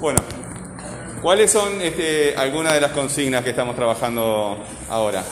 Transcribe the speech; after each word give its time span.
Bueno, 0.00 0.20
¿cuáles 1.20 1.50
son 1.50 1.80
este, 1.82 2.36
algunas 2.36 2.72
de 2.72 2.80
las 2.80 2.92
consignas 2.92 3.42
que 3.42 3.50
estamos 3.50 3.74
trabajando 3.74 4.56
ahora? 4.88 5.24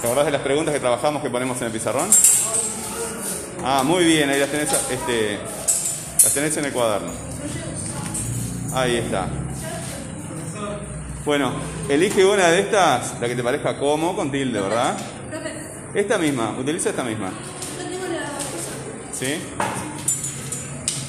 ¿Te 0.00 0.06
acordás 0.06 0.26
de 0.26 0.32
las 0.32 0.42
preguntas 0.42 0.74
que 0.74 0.80
trabajamos 0.80 1.22
que 1.22 1.30
ponemos 1.30 1.56
en 1.60 1.68
el 1.68 1.72
pizarrón? 1.72 2.08
Ah, 3.64 3.84
muy 3.84 4.04
bien, 4.04 4.28
ahí 4.28 4.40
las 4.40 4.50
tenés, 4.50 4.72
este, 4.90 5.38
las 6.22 6.34
tenés 6.34 6.56
en 6.56 6.64
el 6.64 6.72
cuaderno. 6.72 7.10
Ahí 8.74 8.96
está. 8.96 9.28
Bueno, 11.24 11.52
elige 11.88 12.24
una 12.24 12.48
de 12.48 12.60
estas, 12.60 13.20
la 13.20 13.28
que 13.28 13.36
te 13.36 13.42
parezca 13.44 13.78
como, 13.78 14.16
con 14.16 14.32
tilde, 14.32 14.60
¿verdad? 14.60 14.96
Esta 15.94 16.18
misma, 16.18 16.56
utiliza 16.58 16.90
esta 16.90 17.04
misma. 17.04 17.30
¿Sí? 19.12 19.38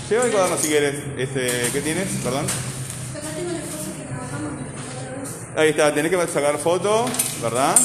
Lleva 0.09 0.23
el 0.23 0.31
cuaderno 0.31 0.57
si 0.57 0.69
quieres. 0.69 0.95
Este, 1.17 1.69
¿Qué 1.73 1.81
tienes? 1.81 2.07
Perdón. 2.23 2.45
Acá 2.45 3.27
tengo 3.35 3.51
las 3.51 3.63
cosas 3.63 3.91
que 3.97 4.03
trabajamos. 4.07 4.53
Ahí 5.57 5.69
está, 5.69 5.91
tenés 5.91 6.11
que 6.11 6.27
sacar 6.27 6.55
foto, 6.59 7.05
¿verdad? 7.41 7.75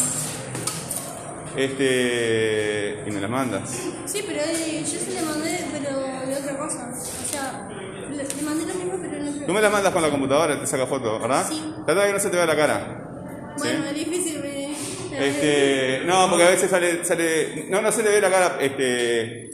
Este. 1.57 3.03
Y 3.07 3.11
me 3.11 3.19
la 3.19 3.29
mandas. 3.29 3.71
Sí, 4.05 4.23
pero 4.27 4.41
eh, 4.43 4.85
yo 4.85 5.01
se 5.01 5.11
le 5.11 5.23
mandé, 5.23 5.65
pero 5.73 6.27
de 6.27 6.37
otra 6.37 6.59
cosa. 6.59 6.93
O 6.93 7.33
sea, 7.33 7.71
le, 8.11 8.25
le 8.25 8.43
mandé 8.43 8.67
lo 8.67 8.75
mismo, 8.75 8.99
pero 9.01 9.25
no 9.25 9.47
Tú 9.47 9.53
me 9.55 9.63
la 9.63 9.71
mandas 9.71 9.91
con 9.91 10.03
la 10.03 10.11
computadora, 10.11 10.61
te 10.61 10.67
saca 10.67 10.87
foto, 10.87 11.19
¿verdad? 11.19 11.47
Sí. 11.49 11.63
Trata 11.87 12.03
de 12.03 12.07
que 12.09 12.13
no 12.13 12.21
se 12.21 12.29
te 12.29 12.37
vea 12.37 12.45
la 12.45 12.57
cara. 12.57 13.55
Bueno, 13.57 13.87
es 13.87 13.95
difícil. 13.95 14.41
Me, 14.41 15.29
Este. 15.29 16.03
No, 16.05 16.29
porque 16.29 16.45
a 16.45 16.51
veces 16.51 16.71
sale. 16.71 17.03
sale 17.07 17.69
no, 17.71 17.81
no 17.81 17.91
se 17.91 18.03
le 18.03 18.11
ve 18.11 18.21
la 18.21 18.31
cara. 18.31 18.59
Este. 18.61 19.51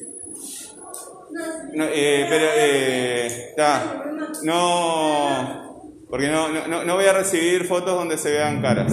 No, 1.73 1.85
eh, 1.85 2.27
pero. 2.29 2.47
Eh, 2.57 3.27
está. 3.51 4.05
No. 4.43 5.68
Porque 6.09 6.29
no, 6.29 6.49
no, 6.49 6.85
no- 6.85 6.95
voy 6.95 7.05
a 7.05 7.13
recibir 7.13 7.65
fotos 7.65 7.95
donde 7.95 8.17
se 8.17 8.31
vean 8.31 8.63
caras. 8.63 8.93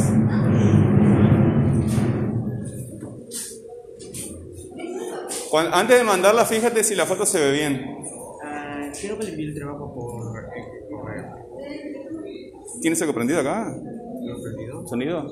Antes 5.71 5.97
de 5.97 6.03
mandarla, 6.03 6.45
fíjate 6.45 6.83
si 6.83 6.95
la 6.95 7.05
foto 7.05 7.25
se 7.25 7.39
ve 7.39 7.51
bien. 7.51 7.85
Ah, 8.43 8.81
quiero 8.99 9.17
que 9.17 9.25
le 9.25 9.31
envíe 9.31 9.45
el 9.49 9.55
trabajo 9.55 9.93
por 9.93 10.37
eh, 10.43 10.87
correo. 10.91 11.25
¿Tienes 12.81 13.01
algo 13.01 13.13
prendido 13.13 13.39
acá? 13.39 13.73
¿Sonido? 14.89 15.25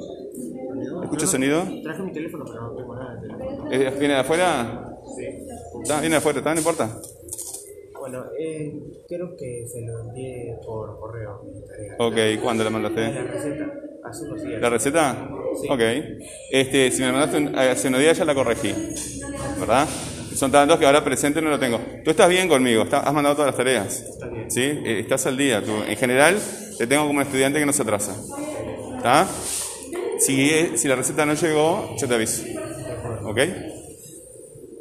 ¿Prendido? 0.69 1.03
¿Escucha 1.03 1.27
sonido? 1.27 1.63
Traje 1.83 2.03
mi 2.03 2.13
teléfono, 2.13 2.45
pero 2.45 2.61
no 2.61 2.75
tengo 2.75 2.95
nada 2.95 3.15
de 3.15 3.21
teléfono. 3.27 3.71
¿Es- 3.71 3.99
¿Viene 3.99 4.13
de 4.13 4.19
afuera? 4.21 4.95
Sí. 5.17 5.25
Está, 5.81 5.99
viene 5.99 6.13
de 6.13 6.17
afuera, 6.17 6.38
está, 6.39 6.53
no 6.53 6.59
importa. 6.59 6.89
Bueno, 8.03 8.25
eh, 8.37 8.73
quiero 9.07 9.33
que 9.37 9.65
se 9.65 9.79
lo 9.79 10.01
envíe 10.01 10.57
por 10.65 10.99
correo. 10.99 11.41
Ok, 11.99 12.41
¿cuándo 12.41 12.61
la 12.65 12.69
La 12.69 12.77
mandaste? 12.77 13.09
receta, 13.21 13.73
hace 14.03 14.25
unos 14.25 14.43
días. 14.43 14.61
¿La 14.61 14.69
receta? 14.69 15.29
Sí. 15.61 15.67
Ok. 15.69 15.79
Este, 16.51 16.91
si 16.91 16.99
me 17.01 17.07
la 17.07 17.13
mandaste 17.13 17.57
hace 17.57 17.87
unos 17.87 18.01
días 18.01 18.17
ya 18.17 18.25
la 18.25 18.35
corregí. 18.35 18.73
¿Verdad? 19.57 19.87
Son 20.35 20.51
tantos 20.51 20.77
que 20.79 20.85
ahora 20.85 21.01
presente 21.01 21.41
no 21.41 21.49
lo 21.49 21.57
tengo. 21.57 21.79
Tú 22.03 22.11
estás 22.11 22.27
bien 22.27 22.49
conmigo, 22.49 22.83
has 22.91 23.13
mandado 23.13 23.35
todas 23.35 23.51
las 23.51 23.55
tareas. 23.55 24.01
Está 24.01 24.27
bien. 24.27 24.51
¿Sí? 24.51 24.61
Eh, 24.61 24.99
Estás 24.99 25.25
al 25.27 25.37
día. 25.37 25.63
Tú, 25.63 25.71
en 25.87 25.95
general, 25.95 26.37
te 26.77 26.85
tengo 26.85 27.07
como 27.07 27.19
un 27.19 27.25
estudiante 27.25 27.57
que 27.57 27.65
no 27.65 27.71
se 27.71 27.83
atrasa. 27.83 28.17
¿Está? 28.97 29.25
Si, 30.19 30.77
si 30.77 30.87
la 30.89 30.97
receta 30.97 31.25
no 31.25 31.35
llegó, 31.35 31.95
yo 31.97 32.05
te 32.05 32.15
aviso. 32.15 32.43
¿Ok? 33.23 33.39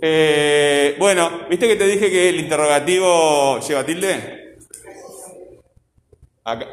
Eh, 0.05 0.97
bueno, 0.99 1.47
¿viste 1.49 1.69
que 1.69 1.77
te 1.77 1.87
dije 1.87 2.11
que 2.11 2.29
el 2.29 2.41
interrogativo 2.41 3.61
lleva 3.61 3.87
tilde? 3.87 4.59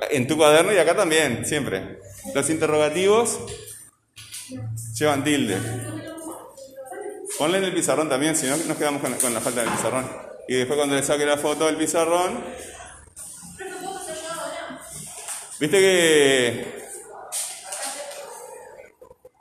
En 0.10 0.26
tu 0.28 0.36
cuaderno 0.36 0.74
y 0.74 0.80
acá 0.80 0.96
también, 0.96 1.46
siempre. 1.46 2.00
Los 2.34 2.50
interrogativos 2.50 3.40
llevan 4.98 5.24
tilde. 5.24 5.58
Ponle 7.38 7.60
en 7.60 7.66
el 7.66 7.74
pizarrón 7.74 8.10
también, 8.10 8.36
si 8.36 8.48
no 8.48 8.58
nos 8.58 8.78
quedamos 8.78 9.00
con, 9.00 9.14
con 9.14 9.32
la 9.32 9.42
falta 9.42 9.62
del 9.62 9.70
pizarrón. 9.70 10.10
Y 10.48 10.56
después 10.56 10.78
cuando 10.78 10.96
le 10.96 11.04
saque 11.04 11.24
la 11.24 11.38
foto 11.38 11.68
del 11.68 11.78
pizarrón... 11.78 12.44
¿Viste 15.60 15.78
que... 15.78 16.79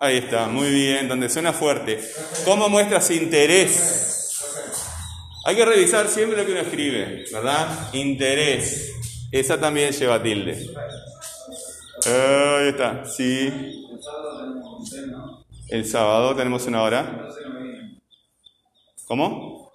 Ahí 0.00 0.19
está, 0.19 0.47
muy 0.47 0.70
bien, 0.70 1.09
donde 1.09 1.28
suena 1.28 1.53
fuerte. 1.53 1.98
¿Cómo 2.44 2.69
muestras 2.69 3.10
interés? 3.10 4.41
Hay 5.44 5.56
que 5.56 5.64
revisar 5.64 6.06
siempre 6.09 6.38
lo 6.38 6.47
que 6.47 6.53
uno 6.53 6.60
escribe, 6.60 7.25
¿verdad? 7.32 7.92
Interés. 7.94 8.92
Esa 9.32 9.59
también 9.59 9.92
lleva 9.92 10.22
tilde. 10.22 10.70
Ahí 12.06 12.69
está, 12.69 13.04
sí. 13.04 13.53
El 15.69 15.84
sábado 15.84 16.36
tenemos 16.36 16.65
una 16.66 16.82
hora. 16.82 17.28
¿Cómo? 19.06 19.72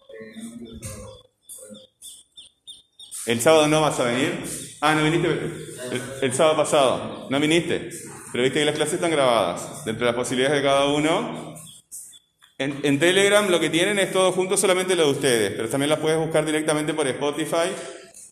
¿El 3.26 3.42
sábado 3.42 3.68
no 3.68 3.82
vas 3.82 4.00
a 4.00 4.06
venir? 4.06 4.42
Ah, 4.80 4.96
no 4.96 5.04
viniste 5.04 5.28
el, 5.28 6.02
el 6.22 6.34
sábado 6.34 6.56
pasado. 6.56 7.28
No 7.30 7.40
viniste. 7.42 7.90
Pero 8.34 8.44
viste 8.44 8.60
que 8.60 8.66
las 8.66 8.76
clases 8.76 8.96
están 8.96 9.12
grabadas. 9.12 9.86
Dentro 9.86 10.06
de 10.06 10.12
las 10.12 10.20
posibilidades 10.20 10.58
de 10.58 10.68
cada 10.68 10.88
uno. 10.88 11.56
En, 12.58 12.80
en 12.84 13.00
Telegram 13.00 13.48
lo 13.48 13.60
que 13.60 13.70
tienen 13.70 14.00
es 14.00 14.12
todo 14.12 14.32
junto, 14.32 14.58
solamente 14.58 14.96
lo 14.96 15.06
de 15.06 15.12
ustedes. 15.12 15.52
Pero 15.52 15.70
también 15.70 15.92
las 15.92 16.00
puedes 16.00 16.18
buscar 16.18 16.44
directamente 16.44 16.96
por 16.96 17.08
Spotify. 17.08 17.70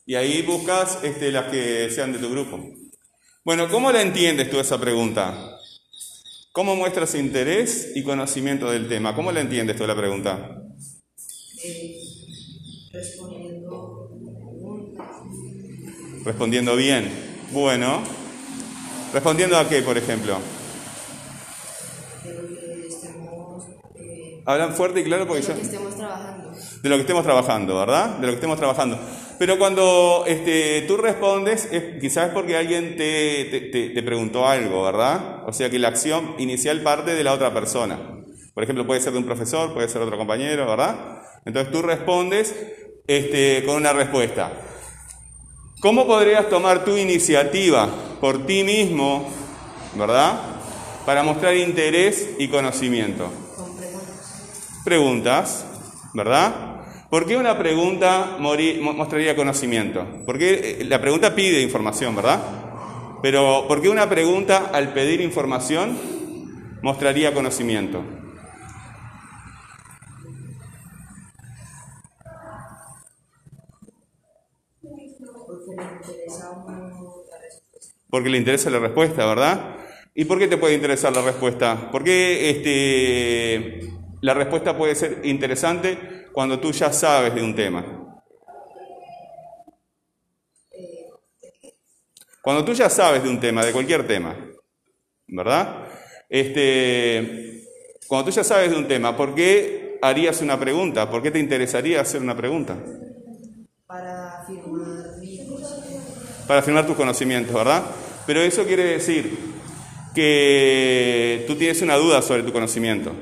Y 0.07 0.15
ahí 0.15 0.41
buscas 0.41 0.97
este, 1.03 1.31
las 1.31 1.45
que 1.51 1.89
sean 1.91 2.11
de 2.11 2.17
tu 2.17 2.31
grupo. 2.31 2.59
Bueno, 3.45 3.69
¿cómo 3.69 3.91
la 3.91 4.01
entiendes 4.01 4.49
tú 4.49 4.59
esa 4.59 4.81
pregunta? 4.81 5.57
¿Cómo 6.51 6.75
muestras 6.75 7.13
interés 7.13 7.91
y 7.95 8.03
conocimiento 8.03 8.71
del 8.71 8.89
tema? 8.89 9.15
¿Cómo 9.15 9.31
la 9.31 9.41
entiendes 9.41 9.77
tú 9.77 9.85
la 9.85 9.95
pregunta? 9.95 10.57
respondiendo 12.91 14.09
preguntas, 14.35 15.07
Respondiendo 16.25 16.75
bien. 16.75 17.09
Bueno. 17.51 18.20
¿Respondiendo 19.13 19.57
a 19.57 19.67
qué, 19.67 19.81
por 19.81 19.97
ejemplo? 19.97 20.37
de 23.93 24.41
Hablan 24.45 24.73
fuerte 24.73 25.01
y 25.01 25.03
claro 25.03 25.27
porque 25.27 25.41
de 25.41 25.47
yo... 25.47 25.53
lo 25.53 25.59
que 25.59 25.65
estemos 25.65 25.95
trabajando. 25.95 26.51
De 26.81 26.89
lo 26.89 26.95
que 26.95 27.01
estemos 27.01 27.23
trabajando, 27.23 27.77
¿verdad? 27.77 28.09
De 28.17 28.21
lo 28.27 28.27
que 28.31 28.35
estemos 28.35 28.57
trabajando. 28.57 28.99
Pero 29.37 29.57
cuando 29.57 30.23
este, 30.27 30.81
tú 30.87 30.97
respondes, 30.97 31.67
es, 31.71 31.99
quizás 31.99 32.27
es 32.29 32.33
porque 32.33 32.57
alguien 32.57 32.95
te, 32.95 33.45
te- 33.51 33.61
te- 33.71 33.89
te 33.89 34.03
preguntó 34.03 34.47
algo, 34.47 34.83
¿verdad? 34.83 35.43
O 35.47 35.53
sea 35.53 35.69
que 35.69 35.79
la 35.79 35.89
acción 35.89 36.35
inicial 36.37 36.81
parte 36.81 37.13
de 37.13 37.23
la 37.23 37.33
otra 37.33 37.53
persona. 37.53 37.99
Por 38.53 38.63
ejemplo, 38.63 38.85
puede 38.85 39.01
ser 39.01 39.13
de 39.13 39.19
un 39.19 39.25
profesor, 39.25 39.73
puede 39.73 39.87
ser 39.89 40.01
otro 40.01 40.17
compañero, 40.17 40.67
¿verdad? 40.67 41.21
Entonces 41.45 41.71
tú 41.71 41.81
respondes 41.81 42.55
este, 43.07 43.63
con 43.65 43.75
una 43.75 43.93
respuesta. 43.93 44.51
¿Cómo 45.81 46.05
podrías 46.05 46.49
tomar 46.49 46.83
tu 46.85 46.95
iniciativa 46.97 47.89
por 48.21 48.45
ti 48.45 48.63
mismo, 48.63 49.27
¿verdad? 49.95 50.39
Para 51.05 51.23
mostrar 51.23 51.57
interés 51.57 52.29
y 52.37 52.47
conocimiento. 52.47 53.29
Con 53.57 53.71
preguntas. 54.85 55.65
¿verdad? 56.13 56.71
¿Por 57.09 57.25
qué 57.25 57.35
una 57.35 57.57
pregunta 57.57 58.37
mostraría 58.39 59.35
conocimiento? 59.35 60.05
Porque 60.25 60.79
eh, 60.81 60.85
la 60.85 61.01
pregunta 61.01 61.35
pide 61.35 61.61
información, 61.61 62.15
¿verdad? 62.15 62.39
Pero 63.21 63.65
¿por 63.67 63.81
qué 63.81 63.89
una 63.89 64.09
pregunta 64.09 64.69
al 64.73 64.93
pedir 64.93 65.21
información 65.21 65.97
mostraría 66.81 67.33
conocimiento? 67.33 68.03
Porque 75.47 75.75
me 75.75 75.83
interesa 75.83 76.49
uno 76.51 77.23
la 77.29 77.37
respuesta. 77.39 77.93
Porque 78.11 78.29
le 78.29 78.37
interesa 78.37 78.69
la 78.69 78.79
respuesta, 78.79 79.25
¿verdad? 79.25 79.77
¿Y 80.13 80.25
por 80.25 80.37
qué 80.37 80.47
te 80.47 80.57
puede 80.57 80.75
interesar 80.75 81.15
la 81.15 81.21
respuesta? 81.21 81.89
Porque 81.91 82.49
este, 82.49 83.89
la 84.19 84.33
respuesta 84.33 84.77
puede 84.77 84.93
ser 84.95 85.21
interesante 85.23 86.27
cuando 86.33 86.59
tú 86.59 86.73
ya 86.73 86.91
sabes 86.91 87.33
de 87.33 87.41
un 87.41 87.55
tema. 87.55 87.85
Cuando 92.41 92.65
tú 92.65 92.73
ya 92.73 92.89
sabes 92.89 93.23
de 93.23 93.29
un 93.29 93.39
tema, 93.39 93.63
de 93.63 93.71
cualquier 93.71 94.05
tema, 94.05 94.35
¿verdad? 95.27 95.87
Este, 96.27 97.63
cuando 98.07 98.25
tú 98.25 98.35
ya 98.35 98.43
sabes 98.43 98.71
de 98.71 98.77
un 98.77 98.87
tema, 98.87 99.15
¿por 99.15 99.33
qué 99.33 99.99
harías 100.01 100.41
una 100.41 100.59
pregunta? 100.59 101.09
¿Por 101.09 101.21
qué 101.21 101.31
te 101.31 101.39
interesaría 101.39 102.01
hacer 102.01 102.21
una 102.21 102.35
pregunta? 102.35 102.75
Para 103.85 104.41
afirmar 104.41 105.01
para 106.47 106.59
afirmar 106.59 106.85
tus 106.85 106.97
conocimientos, 106.97 107.53
¿verdad? 107.53 107.83
Pero 108.25 108.41
eso 108.41 108.65
quiere 108.65 108.83
decir 108.83 109.37
que 110.13 111.43
tú 111.47 111.55
tienes 111.55 111.81
una 111.81 111.95
duda 111.95 112.21
sobre 112.21 112.43
tu 112.43 112.51
conocimiento, 112.51 113.13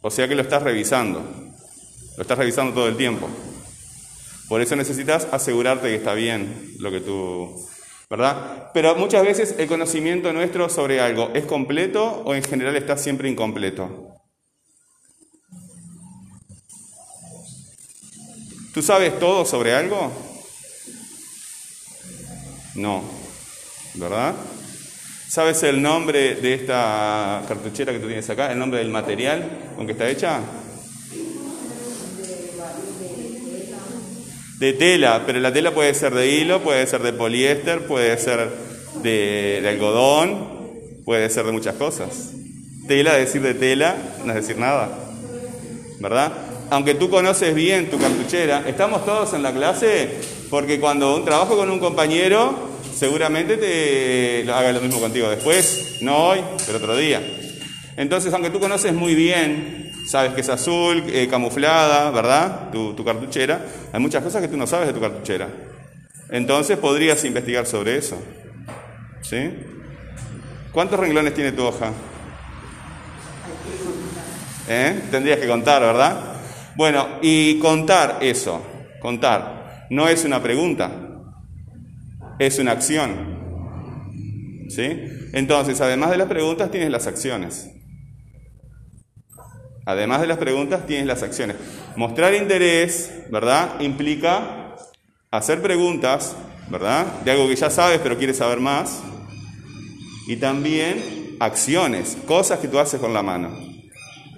o 0.00 0.10
sea 0.10 0.28
que 0.28 0.34
lo 0.34 0.42
estás 0.42 0.62
revisando, 0.62 1.20
lo 2.16 2.22
estás 2.22 2.38
revisando 2.38 2.72
todo 2.72 2.88
el 2.88 2.96
tiempo. 2.96 3.28
Por 4.48 4.62
eso 4.62 4.76
necesitas 4.76 5.28
asegurarte 5.30 5.88
que 5.88 5.96
está 5.96 6.14
bien 6.14 6.74
lo 6.78 6.90
que 6.90 7.00
tú, 7.00 7.66
¿verdad? 8.08 8.70
Pero 8.72 8.94
muchas 8.94 9.22
veces 9.22 9.54
el 9.58 9.68
conocimiento 9.68 10.32
nuestro 10.32 10.68
sobre 10.68 11.00
algo 11.00 11.30
es 11.34 11.44
completo 11.44 12.22
o 12.24 12.34
en 12.34 12.42
general 12.42 12.76
está 12.76 12.96
siempre 12.96 13.28
incompleto. 13.28 14.14
¿Tú 18.72 18.82
sabes 18.82 19.18
todo 19.18 19.44
sobre 19.44 19.74
algo? 19.74 20.12
No, 22.74 23.02
¿verdad? 23.98 24.34
¿Sabes 25.28 25.62
el 25.62 25.82
nombre 25.82 26.36
de 26.36 26.54
esta 26.54 27.42
cartuchera 27.46 27.92
que 27.92 27.98
tú 27.98 28.06
tienes 28.06 28.28
acá? 28.30 28.50
¿El 28.50 28.58
nombre 28.58 28.78
del 28.78 28.90
material 28.90 29.74
con 29.76 29.86
que 29.86 29.92
está 29.92 30.08
hecha? 30.08 30.40
De 34.58 34.72
tela, 34.72 35.22
pero 35.26 35.38
la 35.38 35.52
tela 35.52 35.72
puede 35.72 35.94
ser 35.94 36.14
de 36.14 36.28
hilo, 36.28 36.62
puede 36.62 36.86
ser 36.86 37.02
de 37.02 37.12
poliéster, 37.12 37.86
puede 37.86 38.16
ser 38.18 38.48
de, 39.02 39.64
algodón, 39.68 40.48
puede 41.04 41.28
ser 41.30 41.44
de 41.44 41.52
muchas 41.52 41.74
cosas. 41.74 42.32
Tela, 42.88 43.14
decir 43.14 43.42
de 43.42 43.54
tela, 43.54 43.96
no 44.24 44.32
es 44.32 44.46
decir 44.46 44.56
nada, 44.56 44.88
¿verdad? 46.00 46.32
Aunque 46.70 46.94
tú 46.94 47.10
conoces 47.10 47.54
bien 47.54 47.90
tu 47.90 47.98
cartuchera, 47.98 48.64
estamos 48.66 49.04
todos 49.04 49.34
en 49.34 49.42
la 49.42 49.52
clase 49.52 50.10
porque 50.50 50.80
cuando 50.80 51.14
un 51.14 51.24
trabajo 51.24 51.56
con 51.56 51.70
un 51.70 51.78
compañero, 51.78 52.67
seguramente 52.98 53.56
te 53.56 54.50
haga 54.50 54.72
lo 54.72 54.80
mismo 54.80 55.00
contigo 55.00 55.30
después, 55.30 55.98
no 56.00 56.16
hoy, 56.16 56.40
pero 56.66 56.78
otro 56.78 56.96
día. 56.96 57.22
Entonces, 57.96 58.32
aunque 58.32 58.50
tú 58.50 58.58
conoces 58.58 58.92
muy 58.92 59.14
bien, 59.14 59.92
sabes 60.08 60.32
que 60.32 60.40
es 60.40 60.48
azul, 60.48 61.04
eh, 61.08 61.28
camuflada, 61.30 62.10
¿verdad? 62.10 62.70
Tu, 62.70 62.94
tu 62.94 63.04
cartuchera, 63.04 63.64
hay 63.92 64.00
muchas 64.00 64.22
cosas 64.22 64.42
que 64.42 64.48
tú 64.48 64.56
no 64.56 64.66
sabes 64.66 64.88
de 64.88 64.94
tu 64.94 65.00
cartuchera. 65.00 65.48
Entonces 66.30 66.76
podrías 66.76 67.24
investigar 67.24 67.66
sobre 67.66 67.96
eso. 67.96 68.20
¿Sí? 69.22 69.50
¿Cuántos 70.72 70.98
renglones 70.98 71.34
tiene 71.34 71.52
tu 71.52 71.64
hoja? 71.64 71.92
¿Eh? 74.68 75.02
Tendrías 75.10 75.38
que 75.38 75.46
contar, 75.46 75.80
¿verdad? 75.82 76.16
Bueno, 76.76 77.06
y 77.22 77.58
contar 77.58 78.18
eso, 78.20 78.62
contar, 79.00 79.86
no 79.90 80.08
es 80.08 80.24
una 80.24 80.42
pregunta, 80.42 81.07
es 82.38 82.58
una 82.58 82.72
acción. 82.72 83.38
¿Sí? 84.68 85.02
Entonces, 85.32 85.80
además 85.80 86.10
de 86.10 86.18
las 86.18 86.28
preguntas, 86.28 86.70
tienes 86.70 86.90
las 86.90 87.06
acciones. 87.06 87.70
Además 89.86 90.20
de 90.20 90.26
las 90.26 90.38
preguntas, 90.38 90.86
tienes 90.86 91.06
las 91.06 91.22
acciones. 91.22 91.56
Mostrar 91.96 92.34
interés, 92.34 93.10
¿verdad? 93.30 93.80
Implica 93.80 94.74
hacer 95.30 95.62
preguntas, 95.62 96.36
¿verdad? 96.70 97.06
De 97.24 97.30
algo 97.30 97.48
que 97.48 97.56
ya 97.56 97.70
sabes 97.70 97.98
pero 98.02 98.18
quieres 98.18 98.36
saber 98.36 98.60
más. 98.60 99.00
Y 100.26 100.36
también 100.36 101.36
acciones, 101.40 102.18
cosas 102.26 102.58
que 102.58 102.68
tú 102.68 102.78
haces 102.78 103.00
con 103.00 103.14
la 103.14 103.22
mano. 103.22 103.50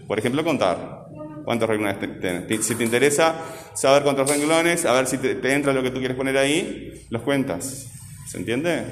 Por 0.06 0.18
ejemplo, 0.18 0.44
contar. 0.44 1.06
¿Cuántos 1.50 1.68
renglones 1.68 1.98
tienes? 1.98 2.64
Si 2.64 2.76
te 2.76 2.84
interesa 2.84 3.34
saber 3.74 4.04
cuántos 4.04 4.30
renglones, 4.30 4.84
a 4.84 4.92
ver 4.92 5.08
si 5.08 5.18
te, 5.18 5.34
te 5.34 5.52
entra 5.52 5.72
lo 5.72 5.82
que 5.82 5.90
tú 5.90 5.98
quieres 5.98 6.16
poner 6.16 6.38
ahí, 6.38 7.04
los 7.10 7.22
cuentas. 7.22 7.88
¿Se 8.30 8.38
entiende? 8.38 8.84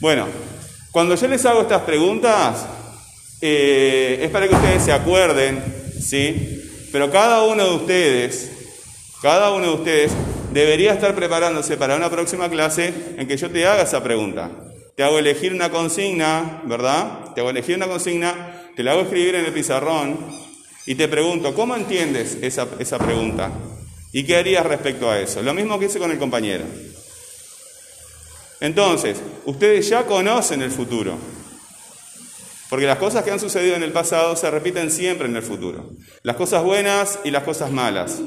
Bueno, 0.00 0.26
cuando 0.90 1.14
yo 1.14 1.28
les 1.28 1.46
hago 1.46 1.60
estas 1.60 1.82
preguntas, 1.82 2.66
eh, 3.40 4.18
es 4.22 4.30
para 4.32 4.48
que 4.48 4.56
ustedes 4.56 4.82
se 4.82 4.92
acuerden, 4.92 5.62
¿sí? 6.00 6.88
Pero 6.90 7.12
cada 7.12 7.44
uno 7.44 7.64
de 7.64 7.76
ustedes, 7.76 8.50
cada 9.22 9.52
uno 9.52 9.68
de 9.68 9.74
ustedes 9.74 10.12
debería 10.52 10.94
estar 10.94 11.14
preparándose 11.14 11.76
para 11.76 11.94
una 11.94 12.10
próxima 12.10 12.48
clase 12.48 12.92
en 13.16 13.28
que 13.28 13.36
yo 13.36 13.48
te 13.50 13.68
haga 13.68 13.84
esa 13.84 14.02
pregunta. 14.02 14.50
Te 14.96 15.04
hago 15.04 15.20
elegir 15.20 15.54
una 15.54 15.70
consigna, 15.70 16.60
¿verdad? 16.64 17.34
Te 17.36 17.40
hago 17.40 17.50
elegir 17.50 17.76
una 17.76 17.86
consigna, 17.86 18.64
te 18.74 18.82
la 18.82 18.90
hago 18.90 19.02
escribir 19.02 19.36
en 19.36 19.44
el 19.44 19.52
pizarrón 19.52 20.42
y 20.86 20.94
te 20.94 21.08
pregunto, 21.08 21.54
¿cómo 21.54 21.76
entiendes 21.76 22.38
esa, 22.42 22.68
esa 22.78 22.98
pregunta? 22.98 23.50
¿Y 24.12 24.24
qué 24.24 24.36
harías 24.36 24.64
respecto 24.64 25.10
a 25.10 25.18
eso? 25.18 25.42
Lo 25.42 25.54
mismo 25.54 25.78
que 25.78 25.86
hice 25.86 25.98
con 25.98 26.10
el 26.10 26.18
compañero. 26.18 26.64
Entonces, 28.60 29.20
ustedes 29.44 29.88
ya 29.88 30.06
conocen 30.06 30.62
el 30.62 30.70
futuro. 30.70 31.18
Porque 32.70 32.86
las 32.86 32.98
cosas 32.98 33.24
que 33.24 33.30
han 33.30 33.40
sucedido 33.40 33.76
en 33.76 33.82
el 33.82 33.92
pasado 33.92 34.36
se 34.36 34.50
repiten 34.50 34.90
siempre 34.90 35.28
en 35.28 35.36
el 35.36 35.42
futuro. 35.42 35.90
Las 36.22 36.36
cosas 36.36 36.62
buenas 36.62 37.18
y 37.24 37.30
las 37.30 37.42
cosas 37.42 37.70
malas. 37.70 38.20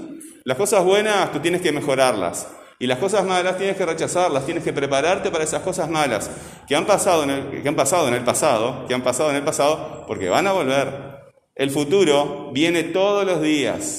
Las 0.43 0.57
cosas 0.57 0.83
buenas 0.83 1.31
tú 1.31 1.39
tienes 1.39 1.61
que 1.61 1.71
mejorarlas. 1.71 2.47
Y 2.79 2.85
las 2.85 2.99
cosas 2.99 3.25
malas 3.25 3.57
tienes 3.57 3.75
que 3.75 3.85
rechazarlas, 3.85 4.45
tienes 4.45 4.63
que 4.63 4.71
prepararte 4.71 5.31
para 5.31 5.43
esas 5.43 5.63
cosas 5.63 5.89
malas 5.89 6.29
que 6.67 6.75
han 6.75 6.85
pasado 6.85 7.23
en 7.23 7.29
el, 7.31 7.61
que 7.63 7.67
han 7.67 7.75
pasado 7.75 8.07
en 8.07 8.13
el 8.13 8.23
pasado, 8.23 8.85
que 8.87 8.93
han 8.93 9.01
pasado 9.01 9.31
en 9.31 9.37
el 9.37 9.43
pasado, 9.43 10.05
porque 10.07 10.29
van 10.29 10.45
a 10.45 10.51
volver. 10.51 11.16
El 11.57 11.71
futuro 11.71 12.51
viene 12.53 12.83
todos 12.83 13.25
los 13.25 13.41
días. 13.41 13.97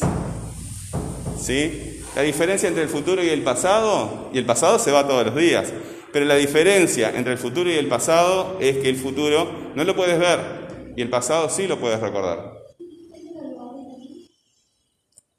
¿Sí? 1.40 2.04
La 2.14 2.22
diferencia 2.22 2.68
entre 2.68 2.84
el 2.84 2.88
futuro 2.88 3.22
y 3.22 3.28
el 3.28 3.42
pasado, 3.42 4.30
y 4.32 4.38
el 4.38 4.46
pasado 4.46 4.78
se 4.78 4.92
va 4.92 5.08
todos 5.08 5.26
los 5.26 5.34
días. 5.34 5.72
Pero 6.12 6.24
la 6.24 6.36
diferencia 6.36 7.10
entre 7.14 7.32
el 7.32 7.38
futuro 7.38 7.68
y 7.68 7.74
el 7.74 7.88
pasado 7.88 8.58
es 8.60 8.78
que 8.78 8.88
el 8.88 8.96
futuro 8.96 9.50
no 9.74 9.82
lo 9.82 9.96
puedes 9.96 10.20
ver 10.20 10.92
y 10.96 11.02
el 11.02 11.10
pasado 11.10 11.50
sí 11.50 11.66
lo 11.66 11.80
puedes 11.80 11.98
recordar. 11.98 12.52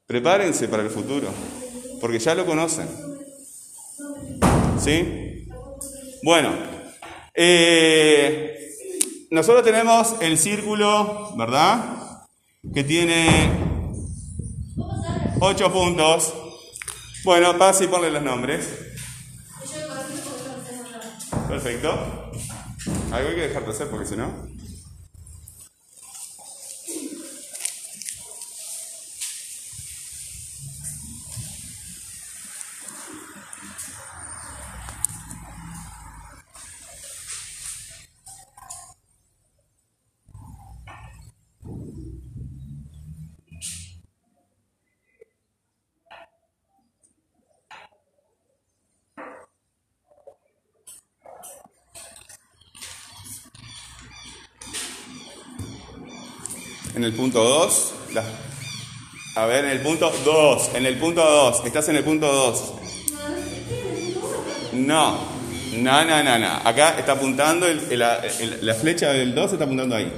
Prepárense 0.05 0.67
para 0.67 0.83
el 0.83 0.89
futuro, 0.89 1.27
porque 2.01 2.19
ya 2.19 2.35
lo 2.35 2.45
conocen. 2.45 2.87
¿Sí? 4.77 5.47
Bueno, 6.21 6.51
eh, 7.33 8.73
nosotros 9.31 9.63
tenemos 9.63 10.15
el 10.19 10.37
círculo, 10.37 11.33
¿verdad? 11.37 12.08
Que 12.61 12.83
tiene 12.83 13.51
ocho 15.39 15.71
puntos. 15.71 16.33
Bueno, 17.23 17.57
pasa 17.57 17.85
y 17.85 17.87
ponle 17.87 18.11
los 18.11 18.21
nombres. 18.21 18.67
Perfecto. 21.47 22.31
Algo 23.11 23.29
hay 23.29 23.35
que 23.35 23.41
dejarte 23.47 23.69
hacer 23.71 23.89
porque 23.89 24.05
si 24.05 24.17
no. 24.17 24.48
En 56.99 57.05
el 57.05 57.13
punto 57.13 57.41
2, 57.41 57.93
a 59.37 59.45
ver, 59.45 59.63
en 59.63 59.71
el 59.71 59.79
punto 59.79 60.11
2, 60.25 60.71
en 60.73 60.85
el 60.85 60.97
punto 60.97 61.23
2, 61.23 61.65
estás 61.65 61.87
en 61.87 61.95
el 61.95 62.03
punto 62.03 62.27
2. 62.29 62.63
No, 64.73 65.17
no, 65.77 66.03
no, 66.03 66.23
no, 66.23 66.37
no. 66.39 66.47
Acá 66.65 66.99
está 66.99 67.13
apuntando, 67.13 67.67
el- 67.67 67.79
el- 67.89 68.01
el- 68.01 68.59
la 68.63 68.73
flecha 68.73 69.13
del 69.13 69.33
2 69.33 69.53
está 69.53 69.63
apuntando 69.63 69.95
ahí. 69.95 70.11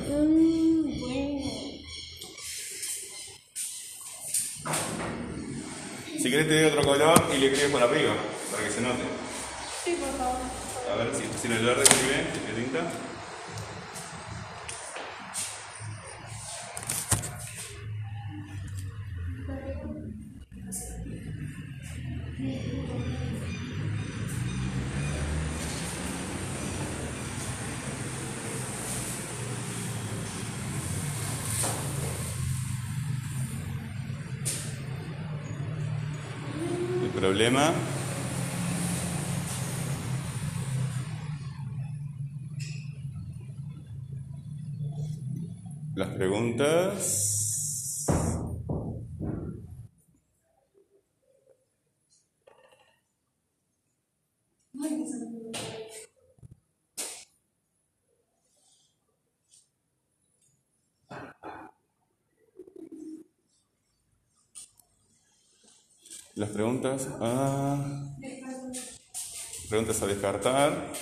Si 6.18 6.30
querés 6.30 6.48
te 6.48 6.62
doy 6.62 6.72
otro 6.72 6.84
color 6.84 7.24
y 7.36 7.40
le 7.40 7.48
escribes 7.48 7.72
por 7.72 7.82
arriba, 7.84 8.14
para 8.52 8.64
que 8.64 8.72
se 8.74 8.82
note. 8.82 9.04
Sí, 9.86 9.98
por 10.00 10.18
favor. 10.18 10.38
A 10.92 10.96
ver 10.98 11.10
si, 11.16 11.24
si 11.48 11.54
el 11.54 11.66
verde 11.66 11.84
escribe, 11.84 12.28
¿qué 12.48 12.62
tinta? 12.62 12.80
Problema 37.42 37.81
Las 66.36 66.50
preguntas. 66.50 67.10
Ah, 67.20 67.78
preguntas 69.68 70.02
a 70.02 70.08
descartar. 70.08 70.94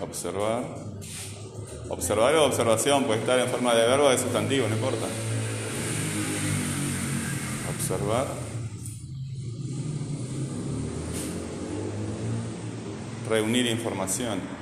Observar. 0.00 0.64
Observar 1.88 2.34
o 2.34 2.46
observación 2.46 3.04
puede 3.04 3.20
estar 3.20 3.38
en 3.38 3.48
forma 3.48 3.74
de 3.74 3.86
verbo 3.86 4.06
o 4.06 4.10
de 4.10 4.18
sustantivo, 4.18 4.66
no 4.66 4.74
importa. 4.74 5.06
Observar. 7.78 8.26
Reunir 13.28 13.66
información. 13.66 14.61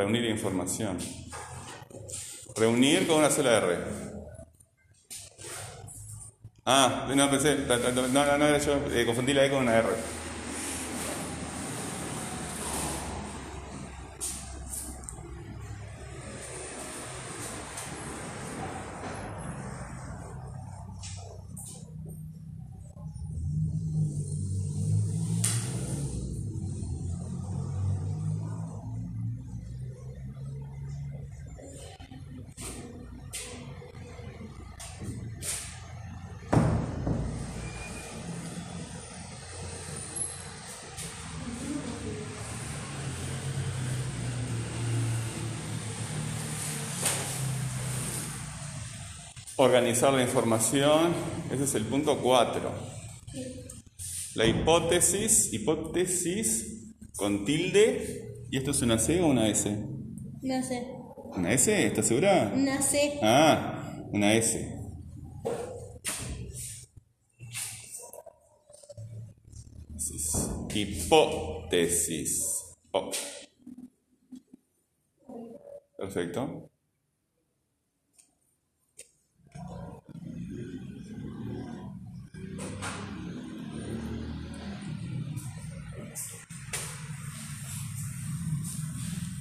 Reunir 0.00 0.24
información. 0.30 0.96
Reunir 2.56 3.06
con 3.06 3.18
una 3.18 3.28
sola 3.28 3.58
R. 3.58 3.78
Ah, 6.64 7.06
no 7.14 7.30
pensé, 7.30 7.58
no, 7.68 8.08
no, 8.08 8.38
no 8.38 8.58
yo, 8.58 8.80
eh, 8.94 9.04
confundí 9.04 9.34
la 9.34 9.44
E 9.44 9.50
con 9.50 9.58
una 9.58 9.76
R. 9.76 9.88
Organizar 49.60 50.14
la 50.14 50.22
información, 50.22 51.12
ese 51.52 51.64
es 51.64 51.74
el 51.74 51.84
punto 51.84 52.18
4. 52.22 52.72
La 54.34 54.46
hipótesis, 54.46 55.52
hipótesis 55.52 56.94
con 57.14 57.44
tilde, 57.44 58.46
¿y 58.50 58.56
esto 58.56 58.70
es 58.70 58.80
una 58.80 58.98
C 58.98 59.20
o 59.20 59.26
una 59.26 59.48
S? 59.48 59.70
No 60.40 60.62
sé. 60.62 60.86
¿Una 61.36 61.52
S? 61.52 61.86
¿Estás 61.86 62.06
segura? 62.06 62.54
No 62.56 62.80
sé. 62.80 63.18
Ah, 63.22 64.02
una 64.10 64.32
S. 64.32 64.78
Hipótesis. 70.74 72.46
Oh. 72.92 73.10
Perfecto. 75.98 76.70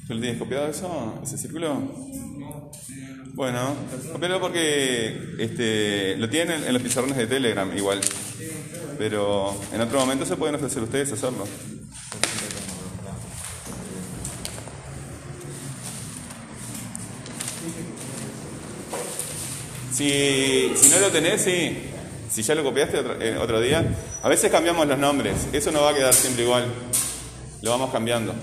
¿Tú 0.09 0.15
lo 0.15 0.21
tienes 0.21 0.39
copiado 0.39 0.67
eso, 0.67 1.19
ese 1.21 1.37
círculo? 1.37 1.83
Bueno, 3.35 3.75
copialo 4.11 4.41
porque 4.41 5.35
este, 5.37 6.17
lo 6.17 6.27
tienen 6.27 6.63
en 6.63 6.73
los 6.73 6.81
pizarrones 6.81 7.15
de 7.15 7.27
Telegram 7.27 7.71
igual. 7.77 8.01
Pero 8.97 9.55
en 9.71 9.79
otro 9.81 9.99
momento 9.99 10.25
se 10.25 10.35
pueden 10.35 10.55
ofrecer 10.55 10.81
ustedes 10.81 11.11
hacerlo. 11.13 11.47
Si, 19.93 20.71
si 20.75 20.89
no 20.89 20.99
lo 20.99 21.09
tenés, 21.09 21.43
sí. 21.43 21.83
Si 22.31 22.41
ya 22.41 22.55
lo 22.55 22.63
copiaste 22.63 22.97
otro, 22.97 23.21
eh, 23.21 23.37
otro 23.37 23.61
día. 23.61 23.85
A 24.23 24.27
veces 24.27 24.49
cambiamos 24.51 24.87
los 24.87 24.97
nombres. 24.97 25.35
Eso 25.53 25.71
no 25.71 25.83
va 25.83 25.91
a 25.91 25.93
quedar 25.93 26.15
siempre 26.15 26.45
igual. 26.45 26.65
Lo 27.61 27.69
vamos 27.69 27.91
cambiando. 27.91 28.33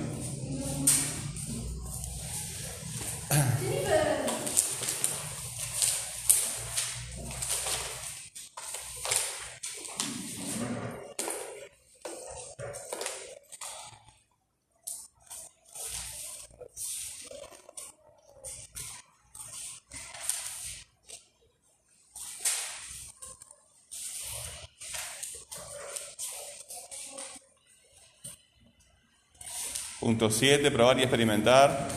Punto 30.07 30.31
7, 30.31 30.71
probar 30.71 31.01
y 31.01 31.03
experimentar. 31.03 31.89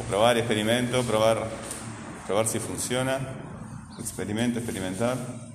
O 0.00 0.02
probar, 0.08 0.38
experimento, 0.38 1.02
probar, 1.02 1.46
probar 2.26 2.48
si 2.48 2.58
funciona. 2.58 3.18
Experimento, 3.98 4.60
experimentar. 4.60 5.45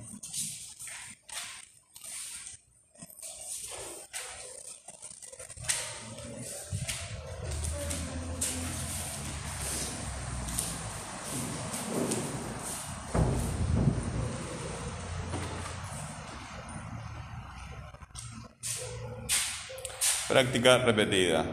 Práctica 20.42 20.78
repetida. 20.78 21.44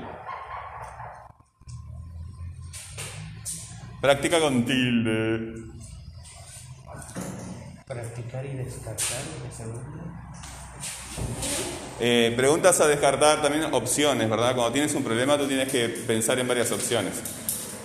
Práctica 4.02 4.40
con 4.40 4.66
tilde. 4.66 5.54
Practicar 7.86 8.46
y 8.48 8.56
descartar. 8.58 9.20
Eh, 12.00 12.34
preguntas 12.36 12.82
a 12.82 12.88
descartar 12.88 13.44
también 13.44 13.72
opciones, 13.72 14.28
¿verdad? 14.28 14.56
Cuando 14.56 14.74
tienes 14.74 14.96
un 14.96 15.04
problema 15.04 15.38
tú 15.38 15.48
tienes 15.48 15.72
que 15.72 15.88
pensar 15.90 16.40
en 16.40 16.48
varias 16.48 16.72
opciones. 16.72 17.14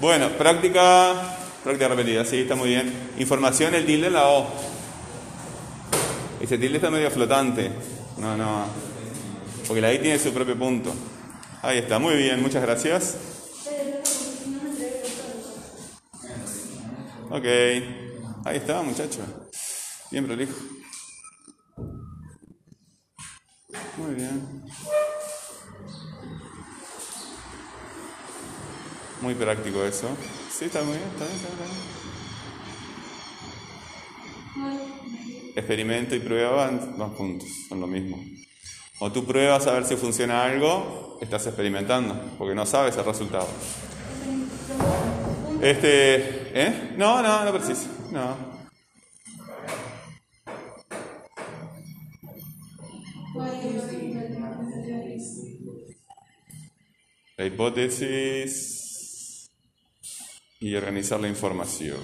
Bueno, 0.00 0.30
práctica, 0.30 1.36
práctica 1.62 1.88
repetida, 1.88 2.24
sí, 2.24 2.40
está 2.40 2.54
muy 2.54 2.70
bien. 2.70 3.10
Información, 3.18 3.74
el 3.74 3.84
tilde 3.84 4.06
en 4.06 4.14
la 4.14 4.26
O. 4.26 4.46
Ese 6.40 6.56
tilde 6.56 6.78
está 6.78 6.90
medio 6.90 7.10
flotante. 7.10 7.70
No, 8.16 8.38
no. 8.38 8.93
Porque 9.66 9.80
la 9.80 9.92
I 9.92 9.98
tiene 9.98 10.18
su 10.18 10.32
propio 10.32 10.58
punto. 10.58 10.92
Ahí 11.62 11.78
está, 11.78 11.98
muy 11.98 12.16
bien, 12.16 12.42
muchas 12.42 12.62
gracias. 12.62 13.16
Ok, 17.30 17.44
ahí 18.44 18.56
está, 18.56 18.82
muchacho. 18.82 19.20
Bien 20.10 20.26
prolijo. 20.26 20.54
Muy 23.96 24.14
bien. 24.14 24.64
Muy 29.20 29.34
práctico 29.34 29.82
eso. 29.84 30.08
Sí, 30.50 30.66
está 30.66 30.82
muy 30.82 30.96
bien, 30.96 31.08
está 31.08 31.24
bien, 31.24 31.36
está 31.36 31.48
bien. 31.64 31.94
Experimento 35.56 36.14
y 36.14 36.20
prueba 36.20 36.50
van, 36.50 36.98
van 36.98 37.10
juntos, 37.10 37.48
son 37.68 37.80
lo 37.80 37.86
mismo. 37.86 38.22
O 39.00 39.10
tú 39.10 39.24
pruebas 39.24 39.66
a 39.66 39.72
ver 39.72 39.84
si 39.84 39.96
funciona 39.96 40.44
algo, 40.44 41.18
estás 41.20 41.46
experimentando, 41.46 42.14
porque 42.38 42.54
no 42.54 42.64
sabes 42.64 42.96
el 42.96 43.04
resultado. 43.04 43.48
Este, 45.60 46.52
¿eh? 46.54 46.94
No, 46.96 47.20
no, 47.22 47.44
no 47.44 47.52
preciso. 47.52 47.88
No. 48.10 48.54
La 57.36 57.46
hipótesis 57.46 59.50
y 60.60 60.74
organizar 60.76 61.18
la 61.20 61.28
información. 61.28 61.98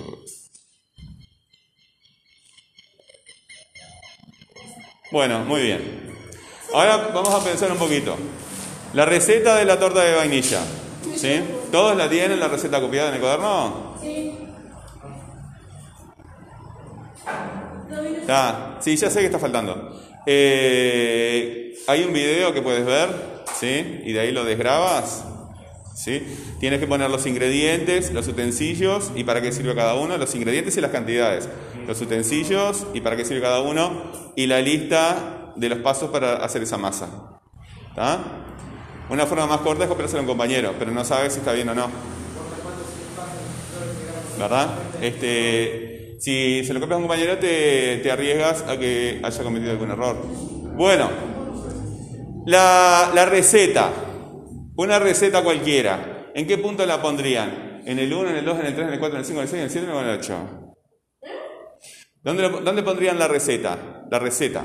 Bueno, 5.12 5.44
muy 5.44 5.62
bien. 5.62 6.19
Ahora 6.72 7.10
vamos 7.12 7.34
a 7.34 7.42
pensar 7.42 7.70
un 7.72 7.78
poquito. 7.78 8.16
La 8.94 9.04
receta 9.04 9.56
de 9.56 9.64
la 9.64 9.78
torta 9.78 10.02
de 10.02 10.14
vainilla. 10.14 10.60
¿Sí? 11.16 11.40
¿Todos 11.72 11.96
la 11.96 12.08
tienen 12.08 12.38
la 12.38 12.48
receta 12.48 12.80
copiada 12.80 13.08
en 13.08 13.14
el 13.14 13.20
cuaderno? 13.20 13.96
Sí. 14.00 14.36
Ah, 18.28 18.78
sí, 18.80 18.96
ya 18.96 19.10
sé 19.10 19.20
que 19.20 19.26
está 19.26 19.38
faltando. 19.38 20.00
Eh, 20.26 21.74
hay 21.88 22.04
un 22.04 22.12
video 22.12 22.52
que 22.52 22.62
puedes 22.62 22.84
ver, 22.84 23.08
¿sí? 23.58 24.02
Y 24.04 24.12
de 24.12 24.20
ahí 24.20 24.30
lo 24.30 24.44
desgrabas, 24.44 25.24
¿sí? 25.94 26.22
Tienes 26.60 26.78
que 26.78 26.86
poner 26.86 27.10
los 27.10 27.26
ingredientes, 27.26 28.12
los 28.12 28.28
utensilios 28.28 29.10
y 29.16 29.24
para 29.24 29.42
qué 29.42 29.50
sirve 29.50 29.74
cada 29.74 29.94
uno, 29.94 30.16
los 30.16 30.34
ingredientes 30.34 30.76
y 30.76 30.80
las 30.80 30.92
cantidades, 30.92 31.48
los 31.88 32.00
utensilios 32.00 32.86
y 32.94 33.00
para 33.00 33.16
qué 33.16 33.24
sirve 33.24 33.40
cada 33.40 33.62
uno 33.62 34.12
y 34.36 34.46
la 34.46 34.60
lista 34.60 35.39
de 35.60 35.68
los 35.68 35.78
pasos 35.80 36.10
para 36.10 36.36
hacer 36.36 36.62
esa 36.62 36.78
masa. 36.78 37.38
¿Está? 37.90 38.18
Una 39.10 39.26
forma 39.26 39.46
más 39.46 39.60
corta 39.60 39.84
es 39.84 39.90
copiárselo 39.90 40.20
a 40.20 40.22
un 40.22 40.28
compañero, 40.28 40.74
pero 40.78 40.90
no 40.90 41.04
sabes 41.04 41.34
si 41.34 41.40
está 41.40 41.52
bien 41.52 41.68
o 41.68 41.74
no. 41.74 41.88
¿Verdad? 44.38 44.70
Este, 45.02 46.16
si 46.18 46.64
se 46.64 46.72
lo 46.72 46.80
copias 46.80 46.94
a 46.94 46.96
un 46.96 47.02
compañero, 47.02 47.36
te, 47.36 47.98
te 47.98 48.10
arriesgas 48.10 48.62
a 48.62 48.78
que 48.78 49.20
haya 49.22 49.42
cometido 49.42 49.72
algún 49.72 49.90
error. 49.90 50.16
Bueno, 50.76 51.10
la, 52.46 53.10
la 53.14 53.26
receta. 53.26 53.90
Una 54.76 54.98
receta 54.98 55.42
cualquiera. 55.42 56.30
¿En 56.34 56.46
qué 56.46 56.56
punto 56.56 56.86
la 56.86 57.02
pondrían? 57.02 57.82
¿En 57.84 57.98
el 57.98 58.10
1, 58.10 58.30
en 58.30 58.36
el 58.36 58.44
2, 58.46 58.60
en 58.60 58.66
el 58.66 58.74
3, 58.74 58.86
en 58.86 58.92
el 58.94 58.98
4, 58.98 59.16
en 59.16 59.20
el 59.20 59.26
5, 59.26 59.40
en 59.40 59.42
el 59.42 59.50
6, 59.50 59.58
en 59.58 59.64
el 59.64 59.70
7 59.70 59.92
o 59.92 60.00
en 60.00 60.06
el 60.06 60.18
8? 60.18 60.74
¿Dónde, 62.22 62.48
¿Dónde 62.48 62.82
pondrían 62.82 63.18
la 63.18 63.28
receta? 63.28 64.06
La 64.10 64.18
receta. 64.18 64.64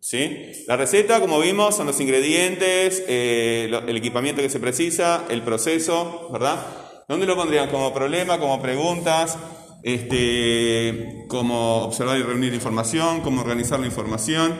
¿Sí? 0.00 0.64
La 0.66 0.76
receta, 0.76 1.20
como 1.20 1.38
vimos, 1.40 1.76
son 1.76 1.86
los 1.86 2.00
ingredientes, 2.00 3.04
eh, 3.06 3.70
el 3.86 3.96
equipamiento 3.96 4.40
que 4.40 4.48
se 4.48 4.58
precisa, 4.58 5.26
el 5.28 5.42
proceso, 5.42 6.30
¿verdad? 6.32 6.66
¿Dónde 7.06 7.26
lo 7.26 7.36
pondrían? 7.36 7.68
Como 7.68 7.92
problema, 7.92 8.38
como 8.38 8.62
preguntas, 8.62 9.36
este, 9.82 11.24
como 11.28 11.82
observar 11.82 12.18
y 12.18 12.22
reunir 12.22 12.54
información, 12.54 13.20
como 13.20 13.42
organizar 13.42 13.78
la 13.78 13.86
información, 13.86 14.54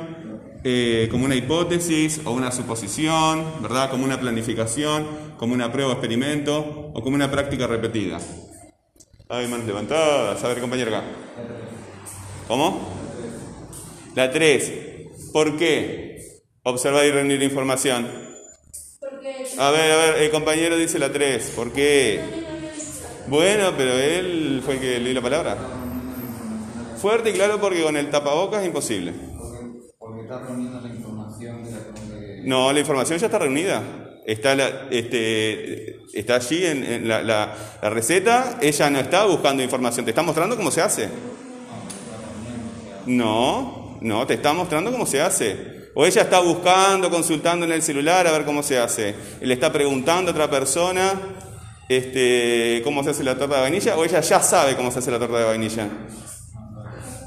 eh, 0.63 1.09
como 1.11 1.25
una 1.25 1.35
hipótesis 1.35 2.21
o 2.25 2.33
una 2.33 2.53
suposición, 2.53 3.63
¿verdad? 3.63 3.91
Como 3.91 4.05
una 4.05 4.21
planificación, 4.21 5.07
como 5.39 5.55
una 5.55 5.73
prueba 5.73 5.93
experimento 5.93 6.91
o 6.93 7.03
como 7.03 7.17
una 7.17 7.31
práctica 7.31 7.67
repetida. 7.67 8.19
Hay 9.31 9.47
manos 9.47 9.67
levantadas. 9.67 10.43
A 10.45 10.49
ver, 10.49 10.61
compañero 10.61 10.95
acá. 10.95 11.05
¿Cómo? 12.47 12.81
La 14.15 14.31
3. 14.31 14.90
¿Por 15.33 15.57
qué? 15.57 16.41
Observar 16.63 17.05
y 17.07 17.11
reunir 17.11 17.43
información. 17.43 18.07
A 19.59 19.71
ver, 19.71 19.93
a 19.93 19.97
ver, 19.97 20.23
el 20.23 20.31
compañero 20.31 20.77
dice 20.77 20.99
la 20.99 21.11
3. 21.13 21.53
¿Por 21.57 21.73
qué? 21.73 22.21
Bueno, 23.29 23.73
pero 23.77 23.93
él 23.95 24.63
fue 24.65 24.75
el 24.75 24.81
que 24.81 24.99
leí 25.01 25.15
la 25.15 25.21
palabra. 25.23 25.57
Fuerte 27.01 27.31
y 27.31 27.33
claro 27.33 27.61
porque 27.61 27.83
con 27.83 27.97
el 27.97 28.11
tapabocas 28.11 28.61
es 28.61 28.67
imposible. 28.67 29.13
Porque 29.99 30.23
está 30.23 30.39
reuniendo 30.41 30.81
la 30.81 30.89
información 30.89 31.65
de 31.65 31.71
la 31.71 31.79
de... 31.79 32.43
No, 32.45 32.73
la 32.73 32.81
información 32.81 33.19
ya 33.19 33.27
está 33.27 33.39
reunida. 33.39 33.83
Está, 34.27 34.55
la- 34.55 34.87
este, 34.91 35.97
está 36.13 36.37
allí 36.37 36.65
en, 36.67 36.85
en 36.85 37.09
la, 37.09 37.23
la- 37.23 37.55
la 37.81 37.91
receta. 37.91 38.59
Ella 38.61 38.91
no 38.91 38.99
está 39.01 39.25
buscando 39.27 39.63
información, 39.63 40.05
te 40.05 40.11
está 40.11 40.23
mostrando 40.23 40.57
cómo 40.57 40.71
se 40.71 40.83
hace. 40.83 41.09
No, 43.07 43.80
no, 44.01 44.27
te 44.27 44.35
está 44.35 44.53
mostrando 44.53 44.91
cómo 44.93 45.07
se 45.07 45.21
hace. 45.21 45.91
O 45.95 46.07
ella 46.07 46.23
está 46.23 46.41
buscando, 46.41 47.11
consultando 47.11 47.67
en 47.67 47.73
el 47.73 47.83
celular 47.83 48.27
a 48.27 48.33
ver 48.33 48.45
cómo 48.45 48.63
se 48.63 48.79
hace. 48.79 49.15
Le 49.41 49.55
está 49.55 49.73
preguntando 49.73 50.31
a 50.31 50.35
otra 50.35 50.49
persona 50.51 51.13
este, 51.89 52.81
cómo 52.85 53.03
se 53.03 53.11
hace 53.11 53.25
la 53.25 53.37
torta 53.37 53.57
de 53.57 53.63
vainilla. 53.63 53.97
O 53.97 54.05
ella 54.05 54.21
ya 54.21 54.41
sabe 54.41 54.77
cómo 54.77 54.91
se 54.93 55.01
hace 55.01 55.11
la 55.11 55.19
torta 55.19 55.39
de 55.39 55.45
vainilla. 55.45 55.89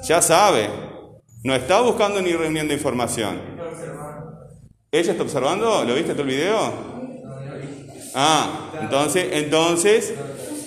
Ya 0.08 0.22
sabe. 0.22 0.70
No 1.44 1.54
está 1.54 1.82
buscando 1.82 2.22
ni 2.22 2.32
reuniendo 2.34 2.74
información. 2.74 3.42
¿Ella 4.92 5.12
está 5.12 5.24
observando? 5.24 5.84
¿Lo 5.84 5.94
viste 5.96 6.14
todo 6.14 6.22
el 6.24 6.28
video? 6.30 6.74
Ah, 8.16 8.72
entonces, 8.80 9.28
entonces, 9.32 10.14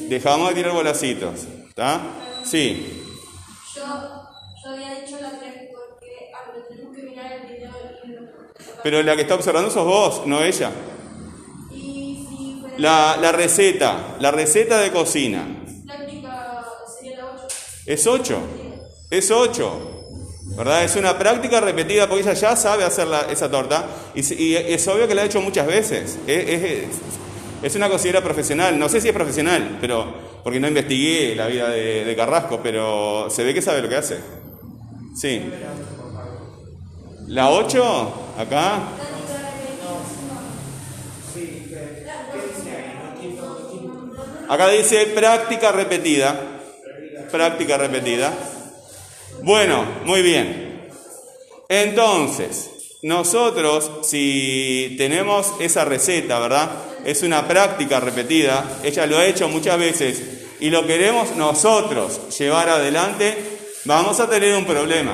dejamos 0.08 0.48
de 0.50 0.54
tirar 0.56 0.72
bolacitos. 0.72 1.46
¿Está? 1.68 2.00
Sí. 2.44 3.02
yo 3.74 3.84
había 4.72 5.00
dicho 5.00 5.18
la 5.20 5.38
3 5.38 5.70
porque 5.72 6.30
ah, 6.34 6.50
pero 6.52 6.66
tenemos 6.66 6.96
que 6.96 7.02
mirar 7.04 7.32
el 7.32 7.42
video 7.54 7.70
y 8.04 8.08
lo- 8.08 8.75
Pero 8.86 9.02
la 9.02 9.16
que 9.16 9.22
está 9.22 9.34
observando 9.34 9.68
sos 9.68 9.84
vos, 9.84 10.22
no 10.26 10.40
ella. 10.44 10.70
La, 12.78 13.32
receta, 13.32 14.14
la 14.20 14.30
receta 14.30 14.78
de 14.78 14.92
cocina. 14.92 15.44
práctica 15.84 16.64
sería 16.96 17.16
la 17.16 17.32
8. 17.32 17.46
Es 17.84 18.06
8. 18.06 18.38
Es 19.10 19.30
8. 19.32 19.72
¿Verdad? 20.56 20.84
Es 20.84 20.94
una 20.94 21.18
práctica 21.18 21.60
repetida 21.60 22.06
porque 22.06 22.22
ella 22.22 22.34
ya 22.34 22.54
sabe 22.54 22.84
hacer 22.84 23.08
esa 23.28 23.50
torta 23.50 23.86
y, 24.14 24.54
es 24.54 24.86
obvio 24.86 25.08
que 25.08 25.16
la 25.16 25.22
ha 25.22 25.24
hecho 25.24 25.40
muchas 25.40 25.66
veces. 25.66 26.16
Es, 26.28 26.48
es- 26.48 26.84
es 27.64 27.74
una 27.74 27.88
cocinera 27.90 28.22
profesional. 28.22 28.78
No 28.78 28.88
sé 28.88 29.00
si 29.00 29.08
es 29.08 29.14
profesional, 29.14 29.78
pero 29.80 30.14
porque 30.44 30.60
no 30.60 30.68
investigué 30.68 31.34
la 31.34 31.48
vida 31.48 31.68
de, 31.70 32.04
de 32.04 32.14
Carrasco, 32.14 32.60
pero 32.62 33.26
se 33.30 33.42
ve 33.42 33.52
que 33.52 33.62
sabe 33.62 33.82
lo 33.82 33.88
que 33.88 33.96
hace. 33.96 34.20
Sí. 35.16 35.42
¿La 37.26 37.50
8? 37.50 38.22
Acá. 38.38 38.80
Acá 44.48 44.68
dice 44.68 45.06
práctica 45.06 45.72
repetida. 45.72 46.40
Práctica 47.30 47.76
repetida. 47.78 48.32
Bueno, 49.42 49.84
muy 50.04 50.22
bien. 50.22 50.88
Entonces, 51.68 52.98
nosotros 53.02 53.90
si 54.02 54.94
tenemos 54.98 55.52
esa 55.60 55.84
receta, 55.84 56.38
¿verdad? 56.38 56.70
Es 57.04 57.22
una 57.22 57.46
práctica 57.46 58.00
repetida, 58.00 58.78
ella 58.82 59.06
lo 59.06 59.18
ha 59.18 59.26
hecho 59.26 59.48
muchas 59.48 59.78
veces 59.78 60.22
y 60.60 60.70
lo 60.70 60.86
queremos 60.86 61.36
nosotros 61.36 62.36
llevar 62.38 62.68
adelante, 62.68 63.36
vamos 63.84 64.18
a 64.20 64.28
tener 64.28 64.56
un 64.56 64.64
problema, 64.64 65.12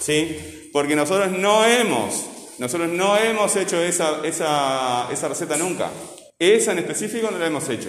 ¿sí? 0.00 0.68
Porque 0.72 0.94
nosotros 0.94 1.30
no 1.32 1.64
hemos, 1.66 2.26
nosotros 2.60 2.90
no 2.90 3.16
hemos 3.16 3.56
hecho 3.56 3.80
esa, 3.82 5.08
receta 5.08 5.56
nunca. 5.56 5.90
Esa 6.38 6.72
en 6.72 6.80
específico 6.80 7.30
no 7.30 7.38
la 7.38 7.46
hemos 7.46 7.66
hecho. 7.70 7.88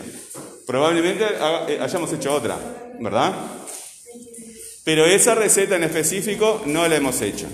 Probablemente 0.65 1.25
eh, 1.67 1.77
hayamos 1.81 2.13
hecho 2.13 2.33
otra, 2.33 2.57
¿verdad? 2.97 3.33
Pero 4.85 5.05
esa 5.05 5.35
receta 5.35 5.75
en 5.75 5.83
específico 5.83 6.61
no 6.67 6.87
la 6.87 6.95
hemos 6.95 7.21
hecho. 7.21 7.47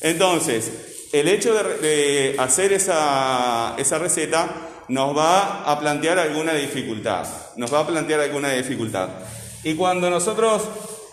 Entonces, 0.00 0.72
el 1.12 1.28
hecho 1.28 1.54
de, 1.54 2.34
hacer 2.36 2.72
esa, 2.72 3.76
receta 3.76 4.84
nos 4.88 5.16
va 5.16 5.70
a 5.70 5.78
plantear 5.78 6.18
alguna 6.18 6.52
dificultad. 6.54 7.28
Nos 7.54 7.72
va 7.72 7.80
a 7.80 7.86
plantear 7.86 8.18
alguna 8.18 8.50
dificultad. 8.50 9.08
Y 9.62 9.74
cuando 9.74 10.10
nosotros 10.10 10.62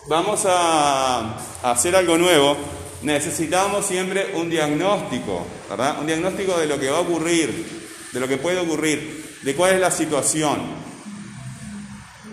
vamos 0.08 0.42
a 0.46 1.36
hacer 1.62 1.94
algo 1.94 2.18
nuevo, 2.18 2.56
necesitamos 3.02 3.86
siempre 3.86 4.32
un 4.34 4.48
diagnóstico, 4.50 5.46
¿verdad? 5.68 6.00
Un 6.00 6.06
diagnóstico 6.06 6.58
de 6.58 6.66
lo 6.66 6.78
que 6.78 6.90
va 6.90 6.98
a 6.98 7.00
ocurrir, 7.00 7.66
de 8.12 8.20
lo 8.20 8.28
que 8.28 8.36
puede 8.36 8.60
ocurrir, 8.60 9.24
de 9.42 9.54
cuál 9.54 9.74
es 9.74 9.80
la 9.80 9.90
situación. 9.90 10.60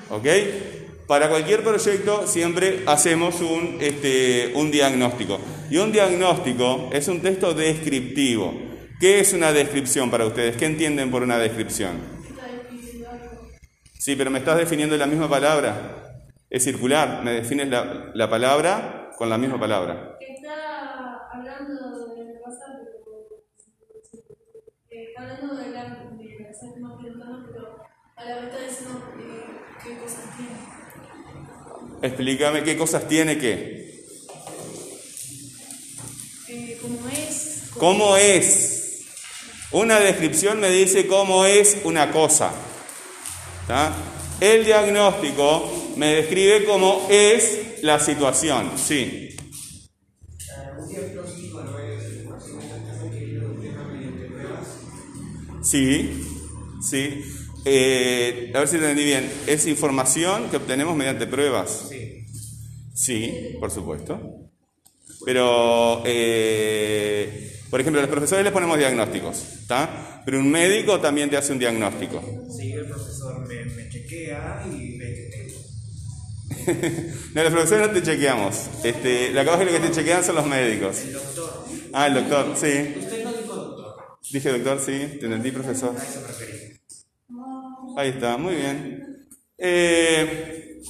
¿Ok? 0.10 0.28
Para 1.08 1.30
cualquier 1.30 1.64
proyecto 1.64 2.26
siempre 2.26 2.84
hacemos 2.86 3.42
un, 3.42 3.78
este, 3.82 4.54
un 4.56 4.72
diagnóstico. 4.72 5.40
Y 5.70 5.78
un 5.78 5.92
diagnóstico 5.92 6.90
es 6.94 7.08
un 7.08 7.22
texto 7.22 7.54
descriptivo. 7.54 8.54
¿Qué 9.00 9.20
es 9.20 9.34
una 9.34 9.52
descripción 9.52 10.10
para 10.10 10.26
ustedes? 10.26 10.56
¿Qué 10.56 10.66
entienden 10.66 11.12
por 11.12 11.24
una 11.24 11.38
descripción? 11.38 12.22
Sí, 13.98 14.16
pero 14.16 14.32
me 14.32 14.40
estás 14.40 14.58
definiendo 14.58 14.96
la 14.96 15.06
misma 15.06 15.30
palabra. 15.30 16.26
Es 16.50 16.64
circular. 16.64 17.22
Me 17.24 17.32
defines 17.32 17.68
la, 17.68 18.12
la 18.14 18.30
palabra 18.30 19.12
con 19.18 19.30
la 19.30 19.38
misma 19.38 19.60
palabra. 19.60 20.18
Que 21.42 21.48
está 21.50 21.58
hablando 21.58 22.14
del 22.14 22.40
pasado, 22.40 22.86
pero. 22.86 23.28
eh, 24.92 25.14
hablando 25.18 25.56
de 25.56 25.70
la. 25.72 25.84
de 25.86 26.40
la 26.40 26.54
séptima 26.54 26.98
preguntando, 27.00 27.48
pero 27.48 27.82
a 28.16 28.26
la 28.26 28.42
vez 28.42 28.70
diciendo 28.70 29.04
eh, 29.20 29.44
qué 29.84 29.98
cosas 29.98 30.38
tiene. 30.38 30.52
Explícame 32.04 32.64
qué 32.64 32.78
cosas 32.78 33.08
tiene 33.08 33.38
que. 33.40 34.06
Eh, 36.50 36.78
como 36.80 37.08
es. 37.08 37.72
¿Cómo 37.78 38.18
es? 38.18 39.06
Una 39.72 40.00
descripción 40.00 40.60
me 40.60 40.70
dice 40.70 41.08
cómo 41.08 41.46
es 41.46 41.78
una 41.86 42.12
cosa. 42.12 42.52
El 44.40 44.66
diagnóstico 44.66 45.94
me 45.96 46.16
describe 46.16 46.66
cómo 46.66 47.08
es 47.10 47.82
la 47.82 48.00
situación. 48.00 48.78
Sí. 48.78 49.31
Sí, 55.62 56.26
sí. 56.82 57.22
Eh, 57.66 58.52
a 58.54 58.60
ver 58.60 58.68
si 58.68 58.76
entendí 58.78 59.04
bien. 59.04 59.32
Es 59.48 59.68
información 59.68 60.50
que 60.50 60.58
obtenemos 60.58 60.96
mediante 60.96 61.28
pruebas. 61.28 61.88
Sí. 61.90 62.26
Sí, 62.94 63.56
por 63.60 63.72
supuesto. 63.72 64.20
Pero, 65.26 66.02
eh, 66.06 67.60
por 67.70 67.80
ejemplo, 67.80 68.00
a 68.00 68.04
los 68.04 68.12
profesores 68.12 68.44
les 68.44 68.54
ponemos 68.54 68.78
diagnósticos, 68.78 69.38
¿está? 69.62 70.22
Pero 70.26 70.40
un 70.40 70.50
médico 70.52 71.00
también 71.00 71.30
te 71.30 71.38
hace 71.38 71.54
un 71.54 71.60
diagnóstico. 71.60 72.22
Sí, 72.58 72.72
el 72.72 72.86
profesor 72.86 73.48
me, 73.48 73.66
me 73.66 73.90
chequea 73.90 74.66
y 74.72 74.98
que 74.98 75.30
tengo. 75.32 75.62
No, 77.34 77.44
los 77.44 77.54
profesores 77.54 77.88
no 77.88 77.94
te 77.94 78.04
chequeamos. 78.04 78.56
Este, 78.84 79.32
la 79.32 79.46
causa 79.46 79.66
que 79.66 79.80
te 79.80 79.92
chequean 79.92 80.24
son 80.24 80.36
los 80.36 80.46
médicos. 80.46 81.00
El 81.00 81.14
doctor. 81.14 81.66
Ah, 81.94 82.08
el 82.08 82.14
doctor, 82.16 82.54
sí. 82.56 82.96
Usted 83.00 83.24
no 83.24 83.34
dijo 83.34 83.56
doctor. 83.56 83.96
Dije 84.32 84.50
doctor, 84.50 84.80
sí. 84.80 85.18
Te 85.20 85.26
entendí, 85.26 85.52
profesor. 85.52 85.94
Ahí 87.98 88.10
está, 88.10 88.38
muy 88.38 88.56
bien. 88.56 89.28
Eh, 89.58 90.82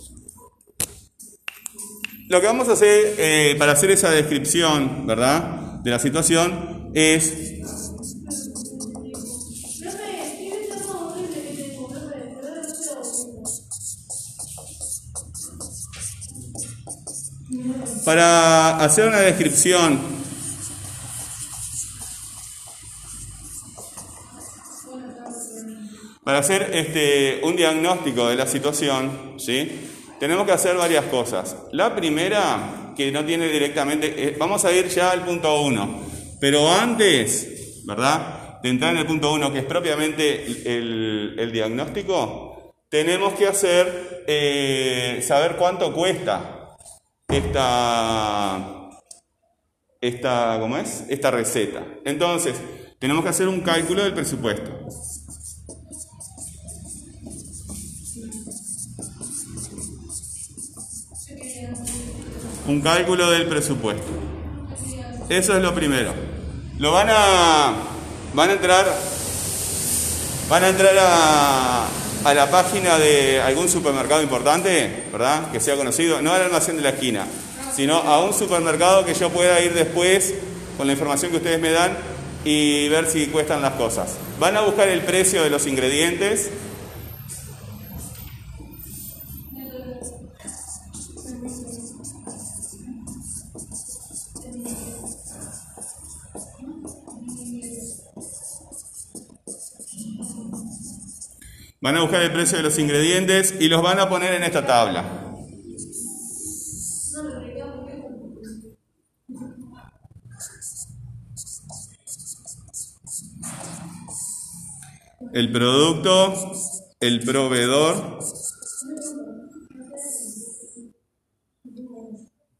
lo 2.30 2.39
que 2.39 2.47
vamos 2.47 2.69
a 2.69 2.73
hacer 2.73 3.15
eh, 3.17 3.56
para 3.58 3.73
hacer 3.73 3.91
esa 3.91 4.12
descripción, 4.12 5.06
¿verdad? 5.08 5.82
De 5.84 5.91
la 5.91 5.99
situación 5.99 6.91
es 6.93 7.62
para 18.06 18.77
hacer 18.77 19.08
una 19.08 19.19
descripción 19.19 19.99
Para 26.23 26.39
hacer 26.39 26.69
este, 26.73 27.41
un 27.43 27.55
diagnóstico 27.55 28.27
de 28.29 28.36
la 28.36 28.45
situación, 28.45 29.36
¿sí? 29.39 29.89
tenemos 30.19 30.45
que 30.45 30.51
hacer 30.51 30.75
varias 30.77 31.05
cosas. 31.05 31.57
La 31.71 31.95
primera, 31.95 32.93
que 32.95 33.12
no 33.12 33.25
tiene 33.25 33.47
directamente, 33.47 34.13
eh, 34.27 34.36
vamos 34.38 34.63
a 34.65 34.71
ir 34.71 34.88
ya 34.88 35.10
al 35.12 35.25
punto 35.25 35.62
1, 35.62 36.01
pero 36.39 36.71
antes, 36.71 37.81
¿verdad? 37.86 38.60
De 38.62 38.69
entrar 38.69 38.91
en 38.93 38.99
el 38.99 39.07
punto 39.07 39.34
1, 39.34 39.51
que 39.51 39.60
es 39.60 39.65
propiamente 39.65 40.45
el, 40.45 41.36
el- 41.39 41.51
diagnóstico, 41.51 42.75
tenemos 42.88 43.34
que 43.34 43.47
hacer, 43.47 44.23
eh, 44.27 45.23
saber 45.25 45.55
cuánto 45.55 45.91
cuesta 45.91 46.75
esta, 47.27 48.89
esta, 49.99 50.57
¿cómo 50.60 50.77
es? 50.77 51.05
Esta 51.10 51.31
receta. 51.31 51.84
Entonces, 52.05 52.55
tenemos 52.99 53.23
que 53.23 53.29
hacer 53.29 53.47
un 53.47 53.62
cálculo 53.62 54.03
del 54.03 54.13
presupuesto. 54.13 54.71
Un 62.71 62.79
cálculo 62.79 63.29
del 63.29 63.47
presupuesto. 63.47 64.07
Eso 65.27 65.57
es 65.57 65.62
lo 65.62 65.75
primero. 65.75 66.13
Lo 66.77 66.93
van 66.93 67.10
a 67.10 67.73
van 68.34 68.49
a 68.49 68.53
entrar 68.53 68.86
van 70.47 70.63
a 70.63 70.69
entrar 70.69 70.95
a, 70.97 71.88
a 72.23 72.34
la 72.34 72.49
página 72.49 72.97
de 72.97 73.41
algún 73.41 73.67
supermercado 73.67 74.21
importante, 74.21 75.03
¿verdad? 75.12 75.51
Que 75.51 75.60
sea 75.60 75.75
conocido, 75.75 76.21
no 76.21 76.31
al 76.31 76.43
almacén 76.43 76.77
de 76.77 76.84
la 76.84 76.91
esquina, 76.91 77.25
sino 77.75 77.97
a 77.97 78.23
un 78.23 78.34
supermercado 78.34 79.03
que 79.03 79.15
yo 79.15 79.29
pueda 79.31 79.60
ir 79.60 79.73
después 79.73 80.34
con 80.77 80.88
la 80.88 80.93
información 80.93 81.31
que 81.31 81.38
ustedes 81.38 81.60
me 81.60 81.71
dan 81.71 81.97
y 82.45 82.88
ver 82.88 83.05
si 83.07 83.27
cuestan 83.27 83.62
las 83.62 83.73
cosas. 83.73 84.15
Van 84.39 84.55
a 84.55 84.62
buscar 84.62 84.88
el 84.88 85.01
precio 85.01 85.43
de 85.43 85.49
los 85.49 85.67
ingredientes. 85.67 86.49
Van 101.82 101.98
a 101.98 102.02
buscar 102.02 102.22
el 102.22 102.32
precio 102.32 102.58
de 102.58 102.63
los 102.63 102.78
ingredientes 102.78 103.56
y 103.60 103.67
los 103.67 103.82
van 103.82 104.00
a 104.00 104.08
poner 104.08 104.36
en 104.36 104.44
esta 104.44 104.63
tabla. 104.67 105.34
El 115.34 115.52
producto, 115.52 116.52
el 117.00 117.22
proveedor, 117.22 118.20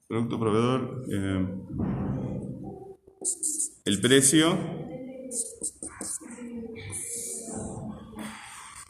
producto, 0.08 0.40
proveedor, 0.40 1.06
eh, 1.12 1.48
el 3.86 4.02
precio, 4.02 4.58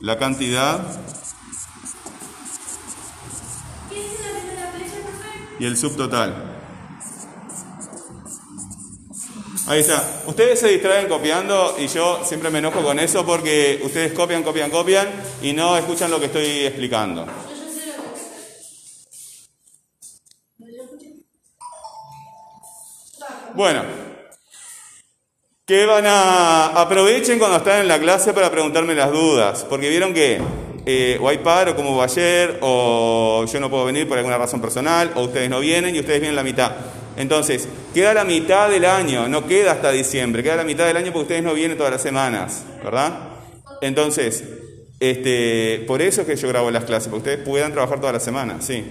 la 0.02 0.18
cantidad 0.18 0.82
y 5.60 5.66
el 5.66 5.78
subtotal. 5.78 6.58
Ahí 9.68 9.82
está. 9.82 10.24
Ustedes 10.26 10.60
se 10.60 10.70
distraen 10.70 11.08
copiando 11.08 11.76
y 11.78 11.88
yo 11.88 12.26
siempre 12.26 12.50
me 12.50 12.60
enojo 12.60 12.82
con 12.82 13.00
eso 13.00 13.26
porque 13.26 13.80
ustedes 13.84 14.12
copian, 14.14 14.44
copian, 14.44 14.72
copian 14.72 15.08
y 15.42 15.54
no 15.54 15.78
escuchan 15.78 16.10
lo 16.10 16.20
que 16.20 16.26
estoy 16.26 16.66
explicando. 16.66 17.28
Bueno, 23.54 24.01
que 25.72 25.86
van 25.86 26.06
a 26.06 26.82
aprovechen 26.82 27.40
cuando 27.40 27.56
están 27.56 27.80
en 27.80 27.88
la 27.88 27.98
clase 27.98 28.34
para 28.34 28.52
preguntarme 28.52 28.94
las 28.94 29.10
dudas, 29.10 29.66
porque 29.70 29.88
vieron 29.88 30.14
que 30.14 30.38
eh, 30.86 31.18
o 31.22 31.30
hay 31.30 31.38
paro 31.38 31.78
como 31.78 31.96
va 31.96 32.04
ayer, 32.04 32.58
o 32.60 33.46
yo 33.50 33.60
no 33.62 33.70
puedo 33.70 33.86
venir 33.86 34.06
por 34.06 34.18
alguna 34.18 34.38
razón 34.38 34.60
personal, 34.60 35.14
o 35.16 35.22
ustedes 35.22 35.50
no 35.50 35.62
vienen 35.62 35.96
y 35.96 36.02
ustedes 36.02 36.20
vienen 36.20 36.36
la 36.36 36.44
mitad. 36.44 36.74
Entonces, 37.16 37.70
queda 37.94 38.14
la 38.14 38.26
mitad 38.26 38.70
del 38.70 38.84
año, 38.84 39.30
no 39.30 39.48
queda 39.48 39.72
hasta 39.72 39.94
diciembre, 39.94 40.44
queda 40.44 40.58
la 40.58 40.66
mitad 40.66 40.86
del 40.88 40.98
año 40.98 41.14
porque 41.14 41.22
ustedes 41.22 41.44
no 41.44 41.54
vienen 41.54 41.78
todas 41.78 41.94
las 41.94 42.02
semanas, 42.02 42.66
¿verdad? 42.84 43.30
Entonces, 43.80 44.44
este, 45.00 45.86
por 45.88 46.02
eso 46.02 46.20
es 46.20 46.28
que 46.28 46.36
yo 46.36 46.50
grabo 46.50 46.70
las 46.70 46.84
clases, 46.84 47.08
porque 47.08 47.30
ustedes 47.30 47.48
puedan 47.48 47.72
trabajar 47.72 48.02
toda 48.02 48.12
la 48.12 48.20
semana, 48.20 48.58
sí. 48.60 48.84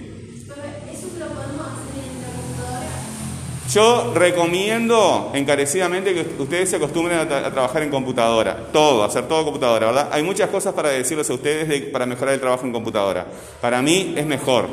Yo 3.73 4.11
recomiendo 4.15 5.31
encarecidamente 5.33 6.13
que 6.13 6.41
ustedes 6.41 6.69
se 6.69 6.75
acostumbren 6.75 7.19
a, 7.19 7.29
tra- 7.29 7.45
a 7.45 7.51
trabajar 7.51 7.83
en 7.83 7.89
computadora, 7.89 8.57
todo, 8.73 9.03
hacer 9.03 9.27
todo 9.27 9.39
en 9.39 9.45
computadora, 9.45 9.85
¿verdad? 9.87 10.09
Hay 10.11 10.23
muchas 10.23 10.49
cosas 10.49 10.73
para 10.73 10.89
decirles 10.89 11.29
a 11.29 11.33
ustedes 11.33 11.67
de- 11.69 11.81
para 11.81 12.05
mejorar 12.05 12.33
el 12.33 12.39
trabajo 12.41 12.65
en 12.65 12.73
computadora. 12.73 13.25
Para 13.61 13.81
mí 13.81 14.13
es 14.17 14.25
mejor. 14.25 14.67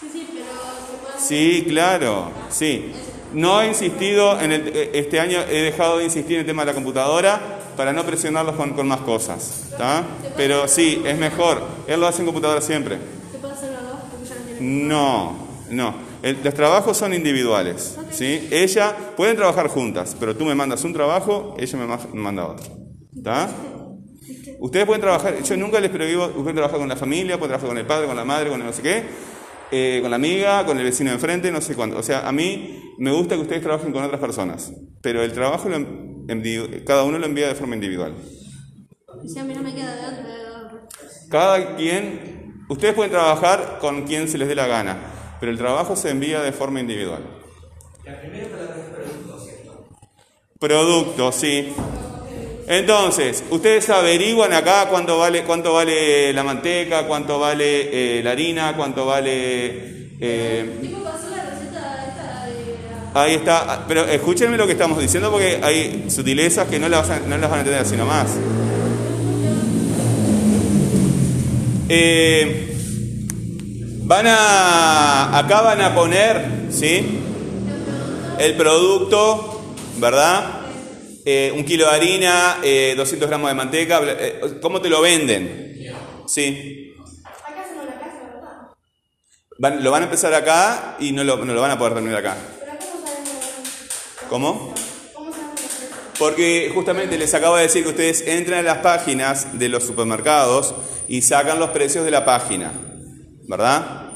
Sí, 0.00 0.08
sí, 0.12 0.28
pero 0.32 0.46
se 0.46 0.96
puede 1.02 1.14
hacer. 1.16 1.26
Sí, 1.28 1.64
claro, 1.68 2.30
sí. 2.50 2.92
No 3.32 3.62
he 3.62 3.68
insistido 3.68 4.38
en 4.40 4.52
el, 4.52 4.68
eh, 4.74 4.90
este 4.94 5.18
año, 5.20 5.38
he 5.48 5.62
dejado 5.62 5.98
de 5.98 6.04
insistir 6.04 6.34
en 6.34 6.40
el 6.40 6.46
tema 6.46 6.62
de 6.62 6.66
la 6.72 6.74
computadora 6.74 7.40
para 7.76 7.92
no 7.92 8.04
presionarlos 8.04 8.54
con, 8.56 8.72
con 8.74 8.86
más 8.88 9.00
cosas, 9.00 9.64
¿está? 9.70 10.02
Pero 10.36 10.68
sí, 10.68 11.02
es 11.06 11.16
mejor. 11.16 11.62
Él 11.86 12.00
lo 12.00 12.06
hace 12.06 12.20
en 12.20 12.26
computadora 12.26 12.60
siempre. 12.60 12.98
¿Se 13.32 13.38
puede 13.38 13.54
hacer 13.54 13.70
los 13.72 13.82
dos? 13.82 13.98
Porque 14.10 14.54
ya. 14.54 14.56
No, 14.60 15.36
no. 15.70 16.05
El- 16.22 16.38
los 16.42 16.54
trabajos 16.54 16.96
son 16.96 17.12
individuales, 17.14 17.96
¿sí? 18.10 18.48
Ella, 18.50 18.96
pueden 19.16 19.36
trabajar 19.36 19.68
juntas, 19.68 20.16
pero 20.18 20.34
tú 20.36 20.44
me 20.44 20.54
mandas 20.54 20.82
un 20.84 20.92
trabajo, 20.92 21.54
ella 21.58 21.78
me 21.78 21.86
ma- 21.86 22.00
me 22.12 22.20
manda 22.20 22.46
otro. 22.46 22.66
¿Está? 23.16 23.48
Ustedes 24.58 24.86
pueden 24.86 25.00
trabajar, 25.02 25.42
yo 25.42 25.56
nunca 25.56 25.78
les 25.80 25.90
prohíbo, 25.90 26.28
pueden 26.30 26.54
trabajar 26.56 26.78
con 26.78 26.88
la 26.88 26.96
familia, 26.96 27.36
pueden 27.38 27.50
trabajar 27.50 27.68
con 27.68 27.78
el 27.78 27.86
padre, 27.86 28.06
con 28.06 28.16
la 28.16 28.24
madre, 28.24 28.50
con 28.50 28.60
el 28.60 28.66
no 28.66 28.72
sé 28.72 28.82
qué, 28.82 29.02
eh, 29.70 29.98
con 30.00 30.10
la 30.10 30.16
amiga, 30.16 30.64
con 30.64 30.78
el 30.78 30.84
vecino 30.84 31.10
de 31.10 31.16
enfrente, 31.16 31.50
no 31.52 31.60
sé 31.60 31.74
cuánto. 31.74 31.98
O 31.98 32.02
sea, 32.02 32.26
a 32.26 32.32
mí 32.32 32.80
me 32.98 33.12
gusta 33.12 33.34
que 33.34 33.42
ustedes 33.42 33.62
trabajen 33.62 33.92
con 33.92 34.02
otras 34.02 34.20
personas, 34.20 34.72
pero 35.02 35.22
el 35.22 35.32
trabajo 35.32 35.68
lo 35.68 35.76
cada 36.84 37.04
uno 37.04 37.18
lo 37.18 37.26
envía 37.26 37.48
de 37.48 37.54
forma 37.54 37.74
individual. 37.74 38.14
Si 39.26 39.38
a 39.38 39.44
mí 39.44 39.54
no 39.54 39.62
me 39.62 39.74
queda 39.74 39.94
de 39.94 40.06
otra. 40.06 40.86
Cada 41.30 41.76
quien, 41.76 42.64
ustedes 42.68 42.94
pueden 42.94 43.12
trabajar 43.12 43.78
con 43.80 44.02
quien 44.04 44.28
se 44.28 44.38
les 44.38 44.48
dé 44.48 44.54
la 44.54 44.66
gana, 44.66 44.96
pero 45.40 45.52
el 45.52 45.58
trabajo 45.58 45.96
se 45.96 46.10
envía 46.10 46.40
de 46.40 46.52
forma 46.52 46.80
individual. 46.80 47.22
La 48.04 48.20
primera 48.20 48.48
palabra 48.48 48.76
es 48.76 48.94
producto, 48.94 49.40
¿cierto? 49.40 49.84
Producto, 50.58 51.32
sí. 51.32 51.74
Entonces, 52.68 53.44
ustedes 53.50 53.88
averiguan 53.90 54.52
acá 54.52 54.88
cuánto 54.90 55.18
vale, 55.18 55.44
cuánto 55.44 55.72
vale 55.72 56.32
la 56.32 56.42
manteca, 56.42 57.06
cuánto 57.06 57.38
vale 57.38 58.18
eh, 58.18 58.22
la 58.22 58.32
harina, 58.32 58.74
cuánto 58.76 59.06
vale. 59.06 60.16
Eh, 60.20 60.80
ahí 63.14 63.34
está. 63.34 63.72
Ah, 63.72 63.84
pero 63.86 64.04
escúchenme 64.04 64.56
lo 64.56 64.66
que 64.66 64.72
estamos 64.72 64.98
diciendo 64.98 65.30
porque 65.30 65.60
hay 65.62 66.06
sutilezas 66.08 66.66
que 66.68 66.78
no 66.78 66.88
las, 66.88 67.08
van 67.08 67.32
a 67.32 67.58
entender 67.58 67.80
así 67.80 67.96
nomás. 67.96 68.36
Eh, 71.88 72.75
van 74.06 74.26
a. 74.28 75.36
Acá 75.38 75.60
van 75.62 75.80
a 75.82 75.94
poner, 75.94 76.66
¿sí? 76.70 77.20
El 78.38 78.54
producto, 78.56 79.74
¿verdad? 79.98 80.60
Eh, 81.24 81.52
un 81.56 81.64
kilo 81.64 81.86
de 81.86 81.90
harina, 81.96 82.58
eh, 82.62 82.94
200 82.96 83.28
gramos 83.28 83.50
de 83.50 83.54
manteca. 83.54 84.00
bla- 84.00 84.16
eh, 84.18 84.40
¿Cómo 84.62 84.80
te 84.80 84.88
lo 84.88 85.00
venden? 85.00 85.64
Sí. 86.26 86.94
Van- 89.58 89.82
lo 89.82 89.90
van 89.90 90.02
a 90.02 90.04
empezar 90.04 90.34
acá 90.34 90.96
y 91.00 91.12
no 91.12 91.24
lo, 91.24 91.38
no 91.44 91.54
lo 91.54 91.60
van 91.60 91.70
a 91.70 91.78
poder 91.78 91.94
terminar 91.94 92.18
acá. 92.18 92.36
¿Cómo? 94.28 94.74
Porque 96.18 96.70
justamente 96.74 97.16
les 97.18 97.32
acabo 97.34 97.56
de 97.56 97.62
decir 97.62 97.82
que 97.82 97.90
ustedes 97.90 98.22
entran 98.26 98.60
a 98.60 98.62
las 98.62 98.78
páginas 98.78 99.58
de 99.58 99.68
los 99.68 99.84
supermercados 99.84 100.74
y 101.08 101.22
sacan 101.22 101.58
los 101.58 101.70
precios 101.70 102.04
de 102.04 102.10
la 102.10 102.24
página, 102.24 102.72
¿verdad? 103.48 104.06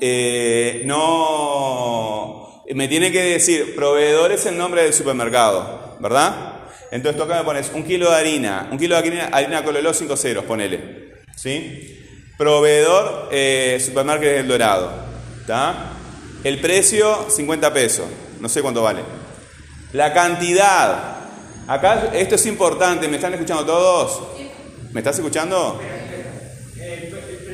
Eh, 0.00 0.82
no, 0.84 2.62
me 2.74 2.88
tiene 2.88 3.10
que 3.10 3.22
decir, 3.22 3.74
proveedor 3.74 4.32
es 4.32 4.44
el 4.46 4.58
nombre 4.58 4.82
del 4.82 4.92
supermercado, 4.92 5.96
¿verdad? 6.00 6.60
Entonces 6.90 7.16
tú 7.16 7.24
acá 7.24 7.38
me 7.38 7.44
pones 7.44 7.70
un 7.74 7.82
kilo 7.84 8.10
de 8.10 8.16
harina, 8.16 8.68
un 8.70 8.78
kilo 8.78 8.94
de 8.94 9.00
harina, 9.00 9.28
harina 9.32 9.64
Cololó 9.64 9.92
5 9.92 10.16
ceros, 10.16 10.44
ponele, 10.44 11.22
¿sí? 11.34 12.02
Proveedor, 12.36 13.28
eh, 13.32 13.82
supermercado 13.84 14.32
El 14.32 14.48
Dorado, 14.48 14.92
¿está? 15.40 15.92
El 16.44 16.60
precio, 16.60 17.26
50 17.30 17.72
pesos, 17.72 18.06
no 18.40 18.48
sé 18.48 18.62
cuánto 18.62 18.82
vale. 18.82 19.00
La 19.92 20.12
cantidad. 20.12 21.16
Acá 21.66 22.10
esto 22.12 22.34
es 22.34 22.46
importante, 22.46 23.08
¿me 23.08 23.16
están 23.16 23.32
escuchando 23.32 23.64
todos? 23.64 24.22
¿Me 24.92 25.00
estás 25.00 25.16
escuchando? 25.16 25.80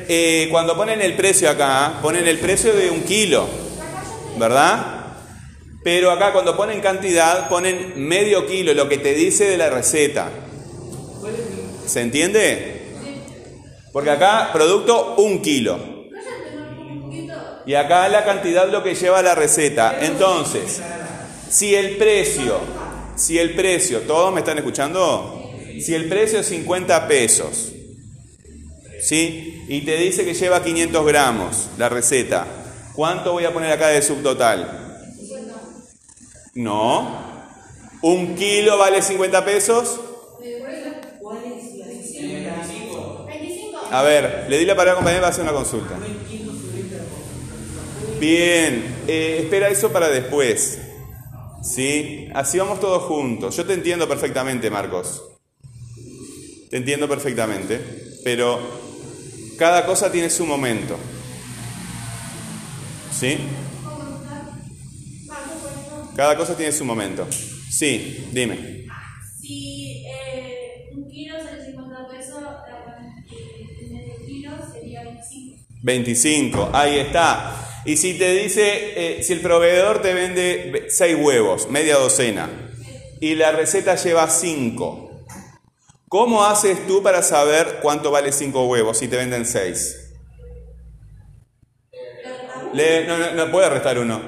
Eh, 0.07 0.47
cuando 0.51 0.75
ponen 0.75 1.01
el 1.01 1.15
precio 1.15 1.49
acá, 1.49 1.99
ponen 2.01 2.27
el 2.27 2.39
precio 2.39 2.73
de 2.73 2.89
un 2.89 3.03
kilo, 3.03 3.47
¿verdad? 4.37 5.03
Pero 5.83 6.11
acá 6.11 6.31
cuando 6.31 6.55
ponen 6.55 6.79
cantidad, 6.81 7.49
ponen 7.49 7.93
medio 7.95 8.47
kilo, 8.47 8.73
lo 8.73 8.87
que 8.87 8.97
te 8.97 9.13
dice 9.13 9.45
de 9.45 9.57
la 9.57 9.69
receta. 9.69 10.29
¿Se 11.85 12.01
entiende? 12.01 12.81
Porque 13.91 14.09
acá 14.09 14.49
producto 14.53 15.15
un 15.17 15.41
kilo. 15.41 15.79
Y 17.65 17.75
acá 17.75 18.07
la 18.09 18.25
cantidad 18.25 18.69
lo 18.69 18.83
que 18.83 18.95
lleva 18.95 19.21
la 19.21 19.35
receta. 19.35 19.97
Entonces, 20.01 20.81
si 21.49 21.75
el 21.75 21.97
precio, 21.97 22.59
si 23.15 23.37
el 23.37 23.53
precio, 23.53 24.01
¿todos 24.01 24.33
me 24.33 24.39
están 24.39 24.57
escuchando? 24.57 25.51
Si 25.81 25.93
el 25.93 26.07
precio 26.07 26.39
es 26.39 26.47
50 26.47 27.07
pesos, 27.07 27.72
¿sí? 29.03 29.65
Y 29.67 29.81
te 29.81 29.97
dice 29.97 30.25
que 30.25 30.33
lleva 30.33 30.63
500 30.63 31.05
gramos 31.05 31.69
la 31.77 31.89
receta, 31.89 32.47
¿cuánto 32.93 33.33
voy 33.33 33.45
a 33.45 33.53
poner 33.53 33.71
acá 33.71 33.87
de 33.87 34.01
subtotal? 34.01 34.79
No. 36.55 37.33
¿Un 38.01 38.35
kilo 38.35 38.77
vale 38.77 39.01
50 39.01 39.45
pesos? 39.45 39.99
A 43.91 44.01
ver, 44.01 44.45
le 44.49 44.57
di 44.57 44.65
la 44.65 44.75
palabra 44.75 44.93
a 44.93 44.95
compañera 44.95 45.21
para 45.21 45.31
hacer 45.31 45.43
una 45.43 45.53
consulta. 45.53 45.95
Bien, 48.19 49.03
eh, 49.07 49.39
espera 49.43 49.69
eso 49.69 49.91
para 49.91 50.09
después. 50.09 50.79
¿Sí? 51.61 52.29
Así 52.33 52.57
vamos 52.57 52.79
todos 52.79 53.03
juntos. 53.03 53.55
Yo 53.55 53.65
te 53.65 53.73
entiendo 53.73 54.07
perfectamente, 54.07 54.69
Marcos. 54.69 55.23
Te 56.69 56.77
entiendo 56.77 57.07
perfectamente. 57.07 58.03
Pero 58.23 58.82
cada 59.63 59.85
cosa 59.85 60.11
tiene 60.11 60.29
su 60.29 60.45
momento. 60.45 60.97
¿Sí? 63.17 63.37
Cada 66.17 66.35
cosa 66.35 66.57
tiene 66.57 66.73
su 66.73 66.83
momento. 66.83 67.25
Sí, 67.31 68.27
dime. 68.33 68.87
Si 69.39 70.03
eh, 70.05 70.89
un 70.91 71.09
kilo 71.09 71.41
sale 71.41 71.63
50 71.63 72.07
pesos, 72.09 72.43
el 73.79 73.91
medio 73.93 74.25
kilo 74.25 74.51
sería 74.69 75.03
25. 75.03 75.57
25, 75.81 76.69
ahí 76.73 76.97
está. 76.97 77.81
Y 77.85 77.95
si 77.95 78.15
te 78.17 78.33
dice, 78.33 79.19
eh, 79.19 79.23
si 79.23 79.31
el 79.31 79.39
proveedor 79.39 80.01
te 80.01 80.13
vende 80.13 80.87
6 80.89 81.17
huevos, 81.21 81.69
media 81.69 81.95
docena, 81.95 82.49
y 83.21 83.35
la 83.35 83.53
receta 83.53 83.95
lleva 83.95 84.29
5, 84.29 85.02
¿cómo 86.13 86.45
haces 86.45 86.85
tú 86.85 87.01
para 87.01 87.23
saber 87.23 87.79
cuánto 87.81 88.11
vale 88.11 88.31
5 88.31 88.67
huevos 88.67 88.99
si 88.99 89.07
te 89.07 89.17
venden 89.17 89.47
6? 89.47 90.13
no, 93.07 93.17
no, 93.17 93.31
no 93.31 93.51
puede 93.51 93.67
restar 93.67 93.97
uno. 93.97 94.21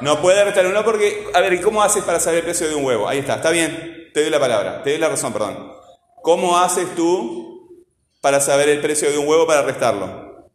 No 0.00 0.22
puede 0.22 0.42
restar 0.42 0.66
uno 0.66 0.82
porque, 0.82 1.26
a 1.34 1.40
ver, 1.42 1.52
¿y 1.52 1.60
cómo 1.60 1.82
haces 1.82 2.02
para 2.02 2.18
saber 2.18 2.38
el 2.38 2.44
precio 2.44 2.66
de 2.66 2.76
un 2.76 2.84
huevo? 2.86 3.06
Ahí 3.06 3.18
está, 3.18 3.34
está 3.34 3.50
bien, 3.50 4.08
te 4.14 4.22
doy 4.22 4.30
la 4.30 4.40
palabra, 4.40 4.82
te 4.82 4.92
doy 4.92 4.98
la 4.98 5.10
razón, 5.10 5.34
perdón. 5.34 5.70
¿Cómo 6.22 6.56
haces 6.56 6.94
tú 6.94 7.86
para 8.22 8.40
saber 8.40 8.70
el 8.70 8.80
precio 8.80 9.10
de 9.10 9.18
un 9.18 9.28
huevo 9.28 9.46
para 9.46 9.60
restarlo? 9.60 10.48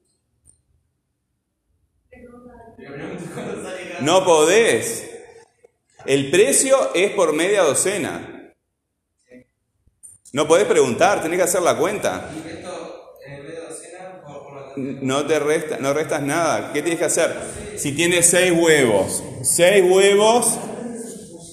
No 4.01 4.25
podés. 4.25 5.07
El 6.07 6.31
precio 6.31 6.95
es 6.95 7.11
por 7.11 7.33
media 7.33 7.61
docena. 7.61 8.38
No 10.31 10.47
podés 10.47 10.65
preguntar, 10.65 11.23
tenés 11.23 11.37
que 11.37 11.43
hacer 11.43 11.61
la 11.61 11.75
cuenta. 11.75 12.29
De 12.29 12.63
No 15.01 15.25
te 15.25 15.39
resta, 15.39 15.77
no 15.79 15.93
restas 15.93 16.21
nada. 16.21 16.71
¿Qué 16.71 16.81
tienes 16.81 16.99
que 16.99 17.05
hacer? 17.05 17.35
Si 17.77 17.93
tienes 17.93 18.27
seis 18.27 18.53
huevos, 18.55 19.23
seis 19.41 19.83
huevos, 19.89 20.59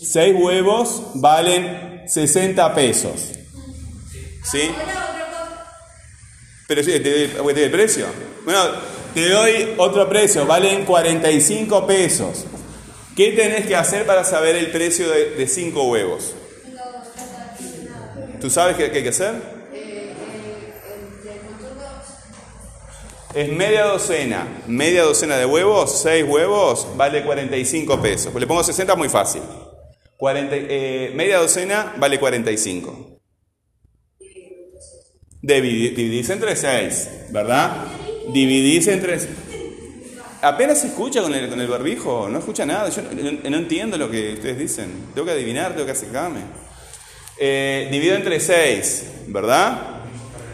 seis 0.02 0.34
huevos 0.38 1.02
valen 1.14 2.02
60 2.06 2.74
pesos. 2.74 3.30
¿Sí? 4.44 4.70
Pero 6.68 6.82
sí, 6.82 7.00
te 7.00 7.28
doy, 7.28 7.62
el 7.62 7.70
precio. 7.70 8.06
Bueno, 8.44 8.60
te 9.14 9.28
doy 9.28 9.74
otro 9.78 10.08
precio, 10.08 10.44
valen 10.44 10.84
45 10.84 11.86
pesos. 11.86 12.44
¿Qué 13.16 13.32
tenés 13.32 13.66
que 13.66 13.74
hacer 13.74 14.04
para 14.04 14.22
saber 14.24 14.56
el 14.56 14.70
precio 14.70 15.08
de 15.08 15.46
5 15.46 15.82
huevos? 15.88 16.34
¿Tú 18.46 18.50
sabes 18.50 18.76
qué, 18.76 18.84
hay 18.84 19.02
que 19.02 19.08
hacer? 19.08 19.34
Es 23.34 23.48
media 23.50 23.86
docena. 23.86 24.46
Media 24.68 25.02
docena 25.02 25.36
de 25.36 25.46
huevos, 25.46 26.00
6 26.00 26.24
huevos, 26.28 26.86
vale 26.96 27.24
45 27.24 28.00
pesos. 28.00 28.30
Pues 28.30 28.40
le 28.40 28.46
pongo 28.46 28.62
60, 28.62 28.94
muy 28.94 29.08
fácil. 29.08 29.42
40, 30.16 30.54
eh, 30.56 31.10
media 31.16 31.38
docena 31.38 31.96
vale 31.98 32.20
45. 32.20 33.18
Dividi- 35.42 35.92
Dividís 35.96 36.30
entre 36.30 36.54
6, 36.54 37.08
¿verdad? 37.30 37.84
Dividís 38.32 38.86
entre... 38.86 39.18
Apenas 40.40 40.82
se 40.82 40.86
escucha 40.86 41.20
con 41.20 41.34
el, 41.34 41.48
con 41.48 41.60
el 41.60 41.66
barbijo, 41.66 42.28
no 42.28 42.38
escucha 42.38 42.64
nada. 42.64 42.90
Yo 42.90 43.02
no, 43.02 43.50
no 43.50 43.56
entiendo 43.56 43.98
lo 43.98 44.08
que 44.08 44.34
ustedes 44.34 44.56
dicen. 44.56 45.08
Tengo 45.16 45.26
que 45.26 45.32
adivinar, 45.32 45.72
tengo 45.72 45.86
que 45.86 45.90
acercarme. 45.92 46.65
Eh, 47.38 47.88
divido 47.90 48.16
entre 48.16 48.40
6, 48.40 49.04
¿verdad? 49.26 50.02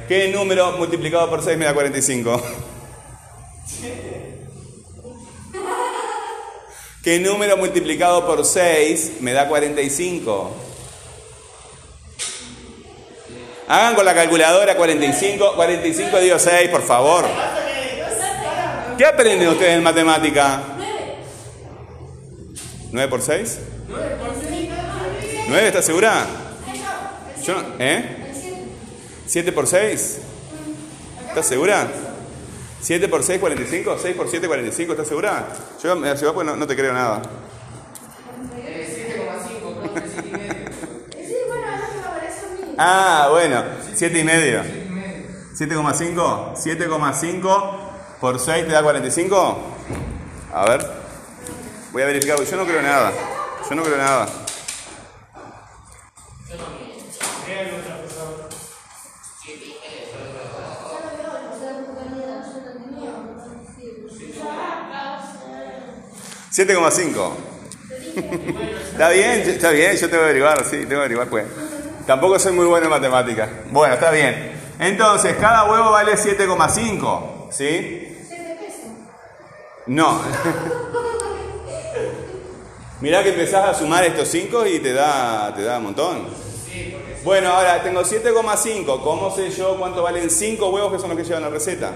¿Qué 0.08 0.26
número 0.28 0.72
multiplicado 0.72 1.30
por 1.30 1.40
6 1.42 1.56
me 1.56 1.64
da 1.64 1.74
45? 1.74 2.42
¿Qué 7.04 7.20
número 7.20 7.56
multiplicado 7.56 8.26
por 8.26 8.44
6 8.44 9.12
me 9.20 9.32
da 9.32 9.46
45? 9.46 10.56
Hagan 13.68 13.94
con 13.94 14.04
la 14.04 14.14
calculadora 14.14 14.74
45, 14.76 15.54
45 15.54 16.18
digo 16.18 16.38
6, 16.38 16.68
por 16.68 16.82
favor. 16.82 17.26
¿Qué 18.98 19.06
aprenden 19.06 19.48
ustedes 19.48 19.76
en 19.76 19.84
matemática? 19.84 20.62
9 22.90 23.08
por 23.08 23.22
6? 23.22 23.58
9, 25.48 25.66
¿estás 25.68 25.84
segura? 25.84 26.41
Yo 27.44 27.54
no- 27.54 27.68
¿Eh? 27.78 28.16
7 29.26 29.52
por 29.52 29.66
6? 29.66 30.18
¿Estás 31.28 31.46
segura? 31.46 31.88
7 32.80 33.08
por 33.08 33.22
6, 33.22 33.40
45. 33.40 33.96
6 34.00 34.16
por 34.16 34.28
7, 34.28 34.46
45. 34.46 34.92
¿Estás 34.92 35.08
segura? 35.08 35.46
Yo 35.82 35.96
me 35.96 36.10
ayudo 36.10 36.34
porque 36.34 36.50
no, 36.50 36.56
no 36.56 36.66
te 36.66 36.76
creo 36.76 36.92
nada. 36.92 37.22
Ah, 42.78 43.28
bueno. 43.30 43.62
7 43.94 44.18
y 44.18 44.24
medio. 44.24 44.62
7,5. 45.54 46.54
7,5 46.56 47.78
por 48.20 48.38
6 48.38 48.66
te 48.66 48.72
da 48.72 48.82
45. 48.82 49.58
A 50.52 50.64
ver. 50.68 50.86
Voy 51.92 52.02
a 52.02 52.06
verificar. 52.06 52.36
porque 52.36 52.50
Yo 52.50 52.56
no 52.56 52.64
creo 52.64 52.82
nada. 52.82 53.12
Yo 53.68 53.74
no 53.76 53.82
creo 53.82 53.96
nada. 53.98 54.26
7,5. 66.52 67.32
está 68.92 69.08
bien, 69.08 69.40
está 69.40 69.70
bien, 69.70 69.96
yo 69.96 70.10
tengo 70.10 70.22
que 70.22 70.28
averiguar, 70.28 70.62
sí, 70.64 70.76
tengo 70.80 70.88
que 70.88 70.96
averiguar, 70.96 71.28
pues. 71.28 71.46
Tampoco 72.06 72.38
soy 72.38 72.52
muy 72.52 72.66
bueno 72.66 72.84
en 72.84 72.90
matemáticas. 72.90 73.48
Bueno, 73.70 73.94
está 73.94 74.10
bien. 74.10 74.52
Entonces, 74.78 75.34
cada 75.40 75.70
huevo 75.70 75.92
vale 75.92 76.12
7,5, 76.12 77.50
¿sí? 77.50 78.18
No. 79.86 80.20
Mirá 83.00 83.22
que 83.22 83.30
empezás 83.30 83.70
a 83.70 83.74
sumar 83.74 84.04
estos 84.04 84.28
5 84.28 84.66
y 84.66 84.80
te 84.80 84.92
da, 84.92 85.54
te 85.54 85.62
da 85.62 85.78
un 85.78 85.84
montón. 85.84 86.26
Bueno, 87.24 87.50
ahora 87.50 87.82
tengo 87.82 88.02
7,5. 88.02 89.02
¿Cómo 89.02 89.34
sé 89.34 89.50
yo 89.50 89.78
cuánto 89.78 90.02
valen 90.02 90.28
5 90.28 90.68
huevos 90.68 90.92
que 90.92 90.98
son 90.98 91.08
los 91.08 91.16
que 91.16 91.24
llevan 91.24 91.44
la 91.44 91.48
receta? 91.48 91.92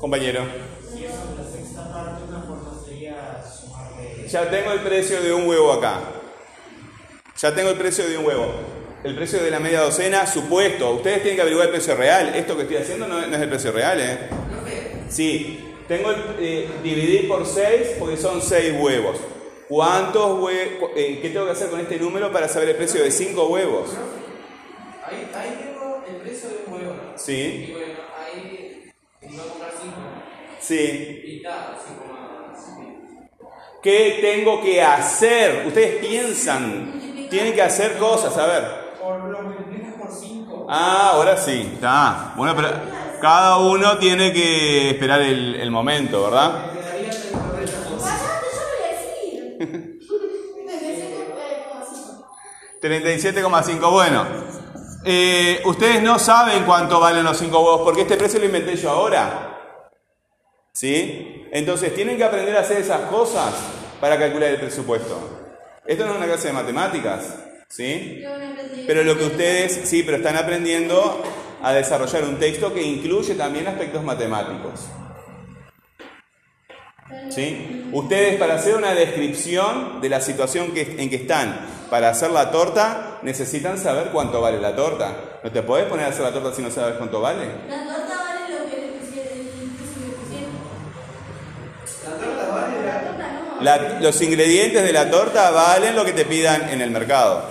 Compañero. 0.00 0.46
Ya 4.26 4.48
tengo 4.48 4.72
el 4.72 4.80
precio 4.80 5.20
de 5.20 5.32
un 5.32 5.46
huevo 5.46 5.72
acá. 5.72 6.00
Ya 7.36 7.54
tengo 7.54 7.70
el 7.70 7.76
precio 7.76 8.08
de 8.08 8.16
un 8.16 8.24
huevo. 8.24 8.46
El 9.04 9.14
precio 9.14 9.42
de 9.42 9.50
la 9.50 9.60
media 9.60 9.80
docena, 9.80 10.26
supuesto. 10.26 10.92
Ustedes 10.92 11.18
tienen 11.18 11.36
que 11.36 11.42
averiguar 11.42 11.66
el 11.66 11.72
precio 11.72 11.96
real. 11.96 12.34
Esto 12.34 12.56
que 12.56 12.62
estoy 12.62 12.78
haciendo 12.78 13.08
no, 13.08 13.26
no 13.26 13.36
es 13.36 13.42
el 13.42 13.48
precio 13.48 13.72
real, 13.72 14.00
¿eh? 14.00 14.18
Sí. 15.08 15.74
Tengo 15.86 16.12
el, 16.12 16.22
eh, 16.38 16.68
dividir 16.82 17.28
por 17.28 17.44
6 17.44 17.96
porque 17.98 18.16
son 18.16 18.40
6 18.40 18.74
huevos. 18.80 19.18
¿Cuántos 19.68 20.40
huevos? 20.40 20.90
Eh, 20.96 21.18
¿Qué 21.20 21.30
tengo 21.30 21.46
que 21.46 21.52
hacer 21.52 21.68
con 21.68 21.80
este 21.80 21.98
número 21.98 22.32
para 22.32 22.48
saber 22.48 22.70
el 22.70 22.76
precio 22.76 23.02
de 23.02 23.10
5 23.10 23.48
huevos? 23.48 23.90
Ahí, 25.04 25.28
ahí 25.34 25.58
tengo 25.60 26.04
el 26.08 26.16
precio 26.16 26.48
de 26.48 26.56
un 26.66 26.72
huevo. 26.72 26.94
Sí. 27.16 27.74
Y 29.30 29.36
bueno, 29.36 29.38
ahí 29.38 29.38
voy 29.38 29.40
a 29.40 29.50
comprar 29.50 29.72
5. 29.80 29.94
Sí. 30.60 31.22
Y 31.24 31.36
está. 31.36 31.76
¿Qué 33.82 34.18
tengo 34.20 34.60
que 34.60 34.82
hacer? 34.82 35.66
Ustedes 35.66 36.04
piensan, 36.04 37.28
tienen 37.30 37.54
que 37.54 37.62
hacer 37.62 37.96
cosas, 37.96 38.36
a 38.36 38.46
ver. 38.46 38.64
Por 39.00 39.24
lo 39.24 39.42
multiplicas 39.42 39.94
por 39.94 40.12
5. 40.12 40.66
Ah, 40.68 41.12
ahora 41.14 41.36
sí, 41.38 41.70
está. 41.74 42.34
Bueno, 42.36 42.54
pero 42.54 42.68
cada 43.22 43.56
uno 43.58 43.96
tiene 43.96 44.34
que 44.34 44.90
esperar 44.90 45.22
el, 45.22 45.54
el 45.54 45.70
momento, 45.70 46.24
¿verdad? 46.24 46.72
Me 46.74 46.80
quedaría 46.80 47.10
30 47.10 47.38
Bastante, 47.38 48.46
yo 48.52 48.60
voy 48.68 48.82
a 48.84 48.90
decir. 48.98 50.00
Desde 50.66 50.90
7,5. 53.22 53.80
37,5. 53.80 53.90
Bueno, 53.90 54.26
eh, 55.04 55.62
ustedes 55.64 56.02
no 56.02 56.18
saben 56.18 56.64
cuánto 56.64 57.00
valen 57.00 57.24
los 57.24 57.38
5 57.38 57.58
huevos 57.58 57.80
porque 57.84 58.02
este 58.02 58.16
precio 58.16 58.38
lo 58.38 58.46
inventé 58.46 58.76
yo 58.76 58.90
ahora. 58.90 59.46
¿Sí? 60.72 61.46
Entonces 61.52 61.94
tienen 61.94 62.16
que 62.16 62.24
aprender 62.24 62.56
a 62.56 62.60
hacer 62.60 62.78
esas 62.78 63.02
cosas 63.02 63.54
para 64.00 64.18
calcular 64.18 64.50
el 64.50 64.60
presupuesto. 64.60 65.18
Esto 65.86 66.06
no 66.06 66.12
es 66.12 66.16
una 66.18 66.26
clase 66.26 66.48
de 66.48 66.52
matemáticas. 66.52 67.34
¿Sí? 67.68 68.22
Pero 68.86 69.04
lo 69.04 69.16
que 69.16 69.24
ustedes, 69.24 69.88
sí, 69.88 70.02
pero 70.02 70.16
están 70.16 70.36
aprendiendo 70.36 71.22
a 71.62 71.72
desarrollar 71.72 72.24
un 72.24 72.38
texto 72.38 72.74
que 72.74 72.82
incluye 72.82 73.34
también 73.34 73.68
aspectos 73.68 74.02
matemáticos. 74.02 74.86
¿Sí? 77.30 77.88
Ustedes 77.92 78.36
para 78.38 78.54
hacer 78.54 78.74
una 78.76 78.92
descripción 78.94 80.00
de 80.00 80.08
la 80.08 80.20
situación 80.20 80.72
que, 80.72 80.96
en 80.98 81.08
que 81.10 81.16
están 81.16 81.66
para 81.90 82.08
hacer 82.10 82.30
la 82.30 82.50
torta, 82.50 83.18
necesitan 83.22 83.78
saber 83.78 84.08
cuánto 84.12 84.40
vale 84.40 84.60
la 84.60 84.74
torta. 84.76 85.14
No 85.42 85.50
te 85.50 85.62
podés 85.62 85.86
poner 85.86 86.06
a 86.06 86.08
hacer 86.10 86.22
la 86.22 86.32
torta 86.32 86.52
si 86.54 86.62
no 86.62 86.70
sabes 86.70 86.96
cuánto 86.96 87.20
vale. 87.20 87.46
La 87.68 87.84
torta 87.84 88.16
vale 88.16 88.54
lo 88.64 88.70
que 88.70 88.76
le 88.76 88.88
pusieron. 88.98 90.50
La 92.04 92.10
torta 92.16 92.48
vale 92.52 92.86
La 92.86 93.00
torta 93.02 93.32
no. 93.56 93.62
La- 93.62 94.00
los 94.00 94.20
ingredientes 94.22 94.82
de 94.82 94.92
la 94.92 95.10
torta 95.10 95.50
valen 95.50 95.96
lo 95.96 96.04
que 96.04 96.12
te 96.12 96.24
pidan 96.24 96.68
en 96.70 96.80
el 96.80 96.90
mercado. 96.90 97.44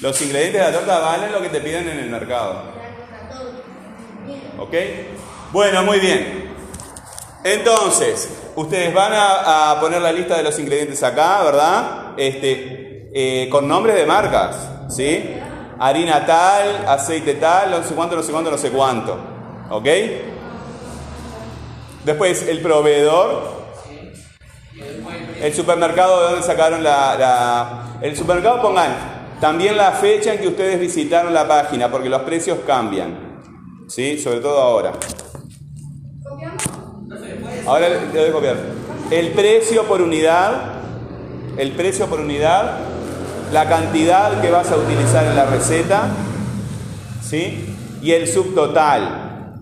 Los 0.00 0.20
ingredientes 0.22 0.60
de 0.64 0.70
la 0.70 0.76
torta 0.78 0.98
valen 1.00 1.32
lo 1.32 1.40
que 1.42 1.48
te 1.48 1.60
piden 1.60 1.88
en 1.88 1.98
el 1.98 2.10
mercado. 2.10 2.62
¿Ok? 4.58 4.74
Bueno, 5.52 5.82
muy 5.84 5.98
bien. 5.98 6.47
Entonces, 7.54 8.28
ustedes 8.56 8.92
van 8.92 9.12
a, 9.14 9.78
poner 9.80 10.02
la 10.02 10.12
lista 10.12 10.36
de 10.36 10.42
los 10.42 10.58
ingredientes 10.58 11.02
acá, 11.02 11.42
¿verdad? 11.42 12.14
Este, 12.16 13.08
eh, 13.12 13.48
con 13.48 13.66
nombres 13.66 13.96
de 13.96 14.04
marcas, 14.04 14.56
¿sí? 14.88 15.34
Harina 15.78 16.26
tal, 16.26 16.86
aceite 16.88 17.34
tal, 17.34 17.70
no 17.70 17.82
sé 17.82 17.94
cuánto, 17.94 18.16
no 18.16 18.22
sé 18.22 18.32
cuánto, 18.32 18.50
no 18.50 18.58
sé 18.58 18.70
cuánto. 18.70 19.16
¿Ok? 19.70 19.86
Después, 22.04 22.46
el 22.48 22.60
proveedor. 22.60 23.58
El 25.40 25.54
supermercado, 25.54 26.20
¿de 26.20 26.30
dónde 26.32 26.46
sacaron 26.46 26.82
la, 26.82 27.16
la- 27.16 27.98
El 28.02 28.16
supermercado 28.16 28.60
pongan 28.60 28.92
también 29.40 29.76
la 29.76 29.92
fecha 29.92 30.34
en 30.34 30.40
que 30.40 30.48
ustedes 30.48 30.80
visitaron 30.80 31.32
la 31.32 31.46
página, 31.46 31.90
porque 31.90 32.08
los 32.08 32.22
precios 32.22 32.58
cambian. 32.66 33.40
¿Sí? 33.88 34.18
Sobre 34.18 34.40
todo 34.40 34.60
ahora. 34.60 34.92
Ahora 37.68 37.90
le 37.90 38.18
doy 38.18 38.30
a 38.30 38.32
copiar. 38.32 38.56
El 39.10 39.32
precio 39.32 39.84
por 39.84 40.00
unidad, 40.00 40.80
el 41.58 41.72
precio 41.72 42.06
por 42.06 42.18
unidad, 42.18 42.78
la 43.52 43.68
cantidad 43.68 44.40
que 44.40 44.50
vas 44.50 44.70
a 44.70 44.76
utilizar 44.76 45.26
en 45.26 45.36
la 45.36 45.44
receta, 45.44 46.08
¿sí? 47.22 47.76
Y 48.00 48.12
el 48.12 48.26
subtotal. 48.26 49.52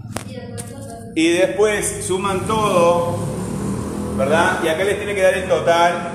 Y 1.16 1.32
después 1.32 2.04
suman 2.06 2.46
todo, 2.46 3.16
¿verdad? 4.16 4.60
Y 4.62 4.68
acá 4.68 4.84
les 4.84 4.98
tiene 4.98 5.12
que 5.12 5.22
dar 5.22 5.34
el 5.34 5.48
total. 5.48 6.12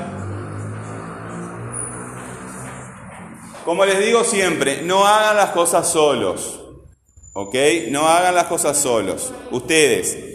Como 3.66 3.84
les 3.84 4.00
digo 4.00 4.24
siempre, 4.24 4.82
no 4.84 5.06
hagan 5.06 5.36
las 5.36 5.50
cosas 5.50 5.90
solos. 5.90 6.58
¿Ok? 7.34 7.56
No 7.90 8.08
hagan 8.08 8.34
las 8.34 8.46
cosas 8.46 8.78
solos. 8.78 9.34
Ustedes 9.52 10.31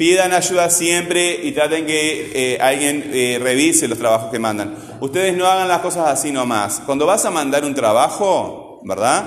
pidan 0.00 0.32
ayuda 0.32 0.70
siempre 0.70 1.38
y 1.42 1.52
traten 1.52 1.84
que 1.84 2.32
eh, 2.34 2.58
alguien 2.58 3.10
eh, 3.12 3.38
revise 3.38 3.86
los 3.86 3.98
trabajos 3.98 4.30
que 4.30 4.38
mandan. 4.38 4.74
Ustedes 4.98 5.36
no 5.36 5.46
hagan 5.46 5.68
las 5.68 5.80
cosas 5.80 6.08
así 6.08 6.32
nomás. 6.32 6.80
Cuando 6.86 7.04
vas 7.04 7.26
a 7.26 7.30
mandar 7.30 7.66
un 7.66 7.74
trabajo, 7.74 8.80
¿verdad? 8.82 9.24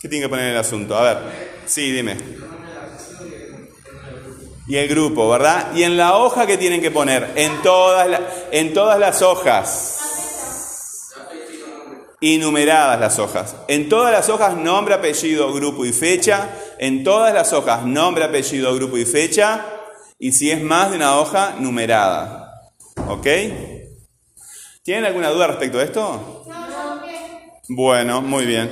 ¿qué 0.00 0.08
tienen 0.08 0.28
que 0.28 0.30
poner 0.30 0.46
en 0.46 0.52
el 0.52 0.58
asunto? 0.58 0.96
a 0.96 1.02
ver, 1.02 1.18
sí, 1.66 1.90
dime 1.92 2.16
y 4.68 4.76
el 4.76 4.88
grupo, 4.88 5.28
¿verdad? 5.28 5.72
Y 5.74 5.84
en 5.84 5.96
la 5.96 6.16
hoja 6.16 6.46
que 6.46 6.56
tienen 6.56 6.80
que 6.80 6.90
poner, 6.90 7.32
en 7.36 7.62
todas, 7.62 8.20
en 8.50 8.74
todas 8.74 8.98
las 8.98 9.22
hojas. 9.22 9.92
Y 12.18 12.38
numeradas 12.38 12.98
las 12.98 13.18
hojas. 13.18 13.54
En 13.68 13.88
todas 13.88 14.10
las 14.10 14.28
hojas, 14.28 14.56
nombre, 14.56 14.94
apellido, 14.94 15.52
grupo 15.52 15.84
y 15.84 15.92
fecha. 15.92 16.48
En 16.78 17.04
todas 17.04 17.32
las 17.32 17.52
hojas, 17.52 17.84
nombre, 17.84 18.24
apellido, 18.24 18.74
grupo 18.74 18.98
y 18.98 19.04
fecha. 19.04 19.64
Y 20.18 20.32
si 20.32 20.50
es 20.50 20.62
más 20.62 20.90
de 20.90 20.96
una 20.96 21.18
hoja, 21.18 21.56
numerada. 21.58 22.72
¿Ok? 23.08 23.26
¿Tienen 24.82 25.04
alguna 25.04 25.30
duda 25.30 25.48
respecto 25.48 25.78
a 25.78 25.82
esto? 25.82 26.44
No. 26.46 26.56
Bueno, 27.68 28.22
muy 28.22 28.46
bien. 28.46 28.70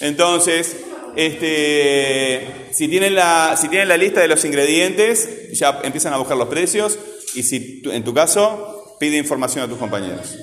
Entonces, 0.00 0.76
este, 1.16 2.68
si 2.72 2.88
tienen 2.88 3.14
la, 3.14 3.56
si 3.56 3.68
tienen 3.68 3.88
la 3.88 3.96
lista 3.96 4.20
de 4.20 4.28
los 4.28 4.44
ingredientes, 4.44 5.52
ya 5.52 5.80
empiezan 5.82 6.12
a 6.12 6.18
buscar 6.18 6.36
los 6.36 6.48
precios 6.48 6.98
y 7.34 7.42
si 7.42 7.82
en 7.84 8.04
tu 8.04 8.14
caso 8.14 8.96
pide 8.98 9.16
información 9.16 9.64
a 9.64 9.68
tus 9.68 9.78
compañeros. 9.78 10.36